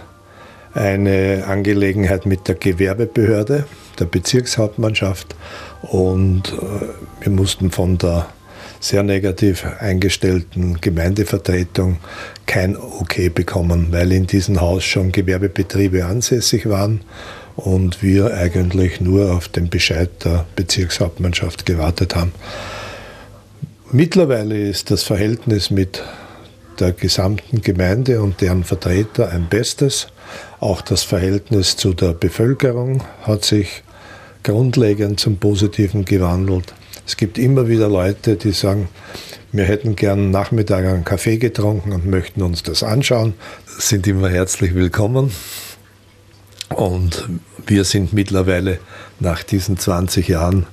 eine 0.73 1.45
Angelegenheit 1.47 2.25
mit 2.25 2.47
der 2.47 2.55
Gewerbebehörde, 2.55 3.65
der 3.97 4.05
Bezirkshauptmannschaft. 4.05 5.35
Und 5.81 6.53
äh, 6.53 7.23
wir 7.23 7.31
mussten 7.31 7.71
von 7.71 7.97
der 7.97 8.27
sehr 8.79 9.03
negativ 9.03 9.65
eingestellten 9.79 10.79
Gemeindevertretung 10.79 11.97
kein 12.45 12.77
Okay 12.77 13.29
bekommen, 13.29 13.87
weil 13.91 14.11
in 14.11 14.27
diesem 14.27 14.61
Haus 14.61 14.83
schon 14.83 15.11
Gewerbebetriebe 15.11 16.05
ansässig 16.05 16.69
waren 16.69 17.01
und 17.65 18.01
wir 18.01 18.33
eigentlich 18.33 19.01
nur 19.01 19.31
auf 19.33 19.47
den 19.47 19.69
Bescheid 19.69 20.09
der 20.23 20.45
Bezirkshauptmannschaft 20.55 21.65
gewartet 21.65 22.15
haben. 22.15 22.33
Mittlerweile 23.91 24.57
ist 24.57 24.91
das 24.91 25.03
Verhältnis 25.03 25.71
mit 25.71 26.03
der 26.79 26.91
gesamten 26.91 27.61
Gemeinde 27.61 28.21
und 28.21 28.41
deren 28.41 28.63
Vertreter 28.63 29.29
ein 29.29 29.47
bestes. 29.49 30.07
Auch 30.59 30.81
das 30.81 31.03
Verhältnis 31.03 31.75
zu 31.75 31.93
der 31.93 32.13
Bevölkerung 32.13 33.03
hat 33.23 33.43
sich 33.43 33.83
grundlegend 34.43 35.19
zum 35.19 35.37
Positiven 35.37 36.05
gewandelt. 36.05 36.73
Es 37.05 37.17
gibt 37.17 37.37
immer 37.37 37.67
wieder 37.67 37.89
Leute, 37.89 38.35
die 38.35 38.51
sagen, 38.51 38.87
wir 39.51 39.63
hätten 39.63 39.95
gern 39.95 40.29
Nachmittag 40.29 40.85
einen 40.85 41.03
Kaffee 41.03 41.37
getrunken 41.37 41.91
und 41.91 42.05
möchten 42.05 42.43
uns 42.43 42.61
das 42.61 42.83
anschauen. 42.83 43.33
Sind 43.65 44.05
immer 44.05 44.29
herzlich 44.29 44.75
willkommen. 44.75 45.31
Und 46.75 47.27
wir 47.65 47.83
sind 47.83 48.13
mittlerweile 48.13 48.79
nach 49.19 49.43
diesen 49.43 49.77
20 49.77 50.27
Jahren 50.27 50.65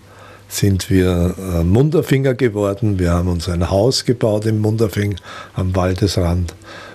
sind 0.49 0.91
wir 0.91 1.35
äh, 1.39 1.65
Munderfinger 1.65 2.35
geworden. 2.35 2.99
Wir 2.99 3.11
haben 3.13 3.29
uns 3.29 3.49
ein 3.49 3.69
Haus 3.71 4.05
gebaut 4.05 4.47
im 4.47 4.61
Munderfing 4.61 5.17
am 5.55 5.75
Waldesrand. 5.75 6.55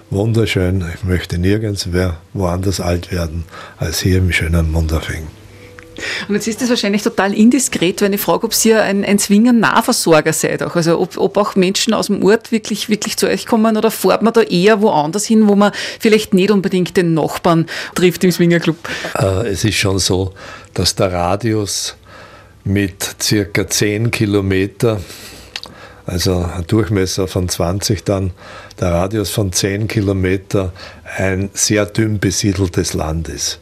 Wunderschön. 0.09 0.85
Ich 0.95 1.03
möchte 1.03 1.37
nirgends 1.37 1.89
woanders 2.33 2.79
alt 2.79 3.11
werden 3.11 3.45
als 3.77 3.99
hier 3.99 4.17
im 4.19 4.31
schönen 4.31 4.71
Munderfing. 4.71 5.27
Und 6.27 6.35
jetzt 6.35 6.47
ist 6.47 6.61
es 6.61 6.69
wahrscheinlich 6.69 7.03
total 7.03 7.33
indiskret, 7.33 8.01
wenn 8.01 8.13
ich 8.13 8.21
frage, 8.21 8.45
ob 8.45 8.53
Sie 8.53 8.73
ein, 8.73 9.03
ein 9.03 9.19
Zwinger-Nahversorger 9.19 10.33
seid. 10.33 10.63
Auch. 10.63 10.75
Also 10.75 10.99
ob, 10.99 11.17
ob 11.17 11.37
auch 11.37 11.55
Menschen 11.55 11.93
aus 11.93 12.07
dem 12.07 12.23
Ort 12.23 12.51
wirklich, 12.51 12.89
wirklich 12.89 13.17
zu 13.17 13.27
euch 13.27 13.45
kommen 13.45 13.77
oder 13.77 13.91
fährt 13.91 14.21
man 14.21 14.33
da 14.33 14.41
eher 14.41 14.81
woanders 14.81 15.25
hin, 15.25 15.47
wo 15.47 15.55
man 15.55 15.71
vielleicht 15.99 16.33
nicht 16.33 16.51
unbedingt 16.51 16.95
den 16.97 17.13
Nachbarn 17.13 17.67
trifft 17.95 18.23
im 18.23 18.31
Swingerclub? 18.31 18.77
Äh, 19.17 19.47
es 19.49 19.63
ist 19.63 19.75
schon 19.75 19.99
so, 19.99 20.33
dass 20.73 20.95
der 20.95 21.11
Radius 21.11 21.95
mit 22.63 23.15
circa 23.21 23.67
10 23.67 24.11
Kilometer, 24.11 25.01
also 26.05 26.45
ein 26.55 26.65
Durchmesser 26.67 27.27
von 27.27 27.49
20 27.49 28.03
dann, 28.03 28.31
der 28.79 28.91
Radius 28.91 29.29
von 29.29 29.51
10 29.51 29.87
Kilometer 29.87 30.73
ein 31.17 31.49
sehr 31.53 31.85
dünn 31.85 32.19
besiedeltes 32.19 32.93
Land 32.93 33.29
ist. 33.29 33.59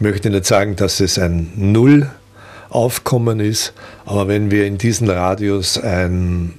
Ich 0.00 0.02
möchte 0.02 0.30
nicht 0.30 0.46
sagen, 0.46 0.76
dass 0.76 0.98
es 1.00 1.18
ein 1.18 1.52
Nullaufkommen 1.56 3.38
ist, 3.38 3.74
aber 4.06 4.28
wenn 4.28 4.50
wir 4.50 4.64
in 4.64 4.78
diesem 4.78 5.10
Radius 5.10 5.76
ein, 5.76 6.54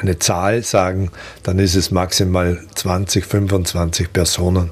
eine 0.00 0.20
Zahl 0.20 0.62
sagen, 0.62 1.10
dann 1.42 1.58
ist 1.58 1.74
es 1.74 1.90
maximal 1.90 2.60
20, 2.76 3.26
25 3.26 4.12
Personen, 4.12 4.70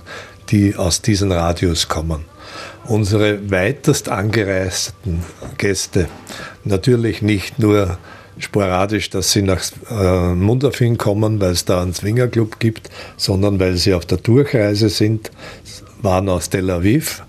die 0.51 0.77
aus 0.77 1.03
diesem 1.03 1.33
Radius 1.33 1.89
kommen 1.89 2.25
unsere 2.85 3.51
weitest 3.51 4.09
angereisten 4.09 5.25
Gäste 5.59 6.09
natürlich 6.65 7.21
nicht 7.21 7.59
nur 7.59 7.99
sporadisch, 8.39 9.11
dass 9.11 9.33
sie 9.33 9.43
nach 9.43 9.61
äh, 9.91 10.35
Munderfing 10.35 10.97
kommen, 10.99 11.41
weil 11.41 11.53
es 11.53 11.65
da 11.65 11.83
einen 11.83 11.95
Swingerclub 11.95 12.59
gibt, 12.61 12.91
sondern 13.17 13.59
weil 13.61 13.77
sie 13.77 13.93
auf 13.93 14.07
der 14.07 14.19
Durchreise 14.19 14.89
sind, 14.89 15.31
waren 16.01 16.29
aus 16.29 16.49
Tel 16.49 16.71
Aviv. 16.71 17.23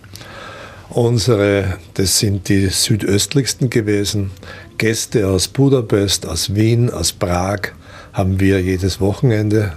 Unsere, 0.94 1.78
das 1.94 2.20
sind 2.20 2.50
die 2.50 2.68
südöstlichsten 2.68 3.70
gewesen, 3.70 4.32
Gäste 4.78 5.30
aus 5.30 5.48
Budapest, 5.48 6.28
aus 6.28 6.54
Wien, 6.54 6.90
aus 6.90 7.14
Prag 7.14 7.72
haben 8.12 8.42
wir 8.42 8.62
jedes 8.62 9.00
Wochenende 9.00 9.72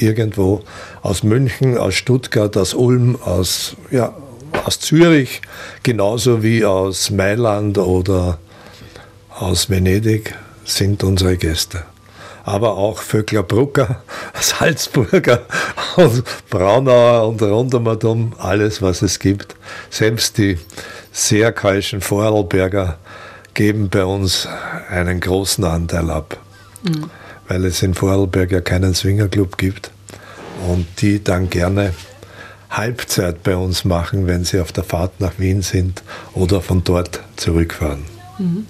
irgendwo, 0.00 0.64
aus 1.00 1.22
München, 1.22 1.78
aus 1.78 1.94
Stuttgart, 1.94 2.56
aus 2.56 2.74
Ulm, 2.74 3.14
aus 3.22 3.76
ja, 3.92 4.16
aus 4.64 4.80
Zürich, 4.80 5.42
genauso 5.84 6.42
wie 6.42 6.64
aus 6.64 7.10
Mailand 7.10 7.78
oder 7.78 8.38
aus 9.30 9.70
Venedig 9.70 10.34
sind 10.64 11.04
unsere 11.04 11.36
Gäste. 11.36 11.84
Aber 12.48 12.78
auch 12.78 13.02
Vöckler 13.02 13.42
Brucker, 13.42 14.02
Salzburger 14.40 15.42
und 15.96 16.24
Braunauer 16.48 17.28
und 17.28 17.42
rundum 17.42 18.32
alles, 18.38 18.80
was 18.80 19.02
es 19.02 19.18
gibt. 19.18 19.54
Selbst 19.90 20.38
die 20.38 20.58
sehr 21.12 21.52
keischen 21.52 22.00
Vorarlberger 22.00 22.96
geben 23.52 23.90
bei 23.90 24.02
uns 24.02 24.48
einen 24.88 25.20
großen 25.20 25.62
Anteil 25.64 26.10
ab, 26.10 26.38
mhm. 26.84 27.10
weil 27.48 27.66
es 27.66 27.82
in 27.82 27.92
Vorarlberg 27.92 28.50
ja 28.50 28.62
keinen 28.62 28.94
Swingerclub 28.94 29.58
gibt 29.58 29.90
und 30.66 30.86
die 31.02 31.22
dann 31.22 31.50
gerne 31.50 31.92
Halbzeit 32.70 33.42
bei 33.42 33.56
uns 33.56 33.84
machen, 33.84 34.26
wenn 34.26 34.44
sie 34.44 34.58
auf 34.60 34.72
der 34.72 34.84
Fahrt 34.84 35.20
nach 35.20 35.38
Wien 35.38 35.60
sind 35.60 36.02
oder 36.32 36.62
von 36.62 36.82
dort 36.82 37.20
zurückfahren. 37.36 38.04
Mhm. 38.38 38.66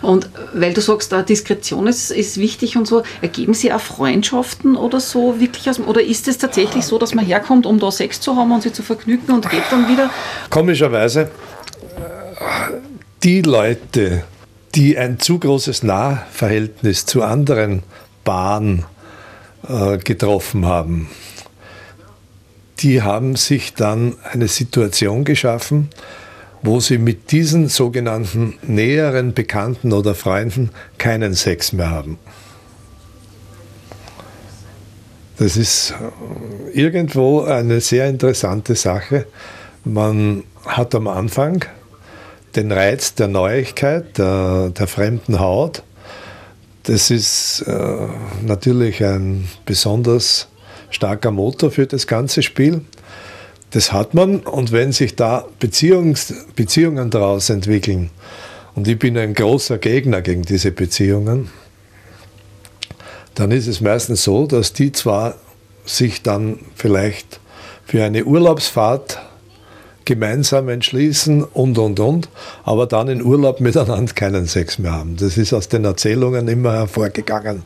Und 0.00 0.30
weil 0.54 0.72
du 0.72 0.80
sagst, 0.80 1.14
Diskretion 1.28 1.86
ist, 1.86 2.10
ist 2.10 2.38
wichtig 2.38 2.76
und 2.76 2.86
so, 2.86 3.02
ergeben 3.20 3.54
Sie 3.54 3.72
auch 3.72 3.80
Freundschaften 3.80 4.76
oder 4.76 5.00
so 5.00 5.40
wirklich 5.40 5.68
aus 5.68 5.78
oder 5.80 6.02
ist 6.02 6.28
es 6.28 6.38
tatsächlich 6.38 6.84
so, 6.84 6.98
dass 6.98 7.14
man 7.14 7.24
herkommt, 7.24 7.66
um 7.66 7.78
da 7.78 7.90
Sex 7.90 8.20
zu 8.20 8.36
haben 8.36 8.52
und 8.52 8.62
sich 8.62 8.72
zu 8.72 8.82
vergnügen 8.82 9.32
und 9.32 9.48
geht 9.50 9.64
dann 9.70 9.88
wieder? 9.88 10.10
Komischerweise, 10.50 11.30
die 13.22 13.42
Leute, 13.42 14.24
die 14.74 14.96
ein 14.96 15.18
zu 15.18 15.38
großes 15.38 15.82
Nahverhältnis 15.82 17.06
zu 17.06 17.22
anderen 17.22 17.82
Bahnen 18.24 18.84
äh, 19.68 19.98
getroffen 19.98 20.66
haben, 20.66 21.08
die 22.78 23.02
haben 23.02 23.36
sich 23.36 23.74
dann 23.74 24.16
eine 24.32 24.48
Situation 24.48 25.24
geschaffen, 25.24 25.90
wo 26.62 26.80
sie 26.80 26.98
mit 26.98 27.32
diesen 27.32 27.68
sogenannten 27.68 28.54
näheren 28.62 29.34
Bekannten 29.34 29.92
oder 29.92 30.14
Freunden 30.14 30.70
keinen 30.98 31.34
Sex 31.34 31.72
mehr 31.72 31.90
haben. 31.90 32.18
Das 35.38 35.56
ist 35.56 35.92
äh, 35.92 36.70
irgendwo 36.78 37.42
eine 37.42 37.80
sehr 37.80 38.08
interessante 38.08 38.76
Sache. 38.76 39.26
Man 39.84 40.44
hat 40.64 40.94
am 40.94 41.08
Anfang 41.08 41.64
den 42.54 42.70
Reiz 42.70 43.14
der 43.14 43.28
Neuigkeit, 43.28 44.18
der, 44.18 44.70
der 44.70 44.86
fremden 44.86 45.40
Haut. 45.40 45.82
Das 46.84 47.10
ist 47.10 47.62
äh, 47.66 48.06
natürlich 48.44 49.02
ein 49.04 49.48
besonders 49.64 50.48
starker 50.90 51.30
Motor 51.30 51.70
für 51.70 51.86
das 51.86 52.06
ganze 52.06 52.42
Spiel. 52.42 52.82
Das 53.72 53.92
hat 53.92 54.14
man 54.14 54.40
und 54.40 54.70
wenn 54.70 54.92
sich 54.92 55.16
da 55.16 55.46
Beziehungs 55.58 56.34
Beziehungen 56.54 57.10
daraus 57.10 57.50
entwickeln, 57.50 58.10
und 58.74 58.88
ich 58.88 58.98
bin 58.98 59.18
ein 59.18 59.34
großer 59.34 59.78
Gegner 59.78 60.22
gegen 60.22 60.42
diese 60.42 60.72
Beziehungen, 60.72 61.50
dann 63.34 63.50
ist 63.50 63.66
es 63.66 63.80
meistens 63.80 64.24
so, 64.24 64.46
dass 64.46 64.72
die 64.72 64.92
zwar 64.92 65.34
sich 65.84 66.22
dann 66.22 66.58
vielleicht 66.74 67.40
für 67.84 68.04
eine 68.04 68.24
Urlaubsfahrt 68.24 69.20
gemeinsam 70.04 70.68
entschließen 70.68 71.44
und, 71.44 71.78
und, 71.78 72.00
und, 72.00 72.28
aber 72.64 72.86
dann 72.86 73.08
in 73.08 73.22
Urlaub 73.22 73.60
miteinander 73.60 74.12
keinen 74.12 74.46
Sex 74.46 74.78
mehr 74.78 74.92
haben. 74.92 75.16
Das 75.16 75.36
ist 75.36 75.52
aus 75.52 75.68
den 75.68 75.84
Erzählungen 75.84 76.48
immer 76.48 76.72
hervorgegangen, 76.72 77.62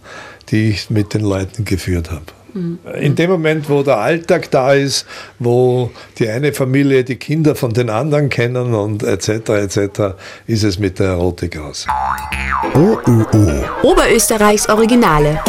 die 0.50 0.70
ich 0.70 0.90
mit 0.90 1.14
den 1.14 1.22
Leuten 1.22 1.64
geführt 1.64 2.10
habe. 2.10 2.26
In 2.54 3.14
dem 3.14 3.30
Moment, 3.30 3.68
wo 3.68 3.82
der 3.82 3.98
Alltag 3.98 4.50
da 4.50 4.72
ist, 4.72 5.06
wo 5.38 5.90
die 6.18 6.28
eine 6.28 6.52
Familie 6.52 7.04
die 7.04 7.16
Kinder 7.16 7.54
von 7.54 7.72
den 7.72 7.90
anderen 7.90 8.28
kennen 8.28 8.74
und 8.74 9.02
etc. 9.02 9.28
etc., 9.48 9.78
ist 10.46 10.64
es 10.64 10.78
mit 10.78 10.98
der 10.98 11.09
Erotik 11.09 11.59
aus. 11.59 11.87
OÖO. 12.74 13.64
Oberösterreichs 13.82 14.68
Originale. 14.68 15.40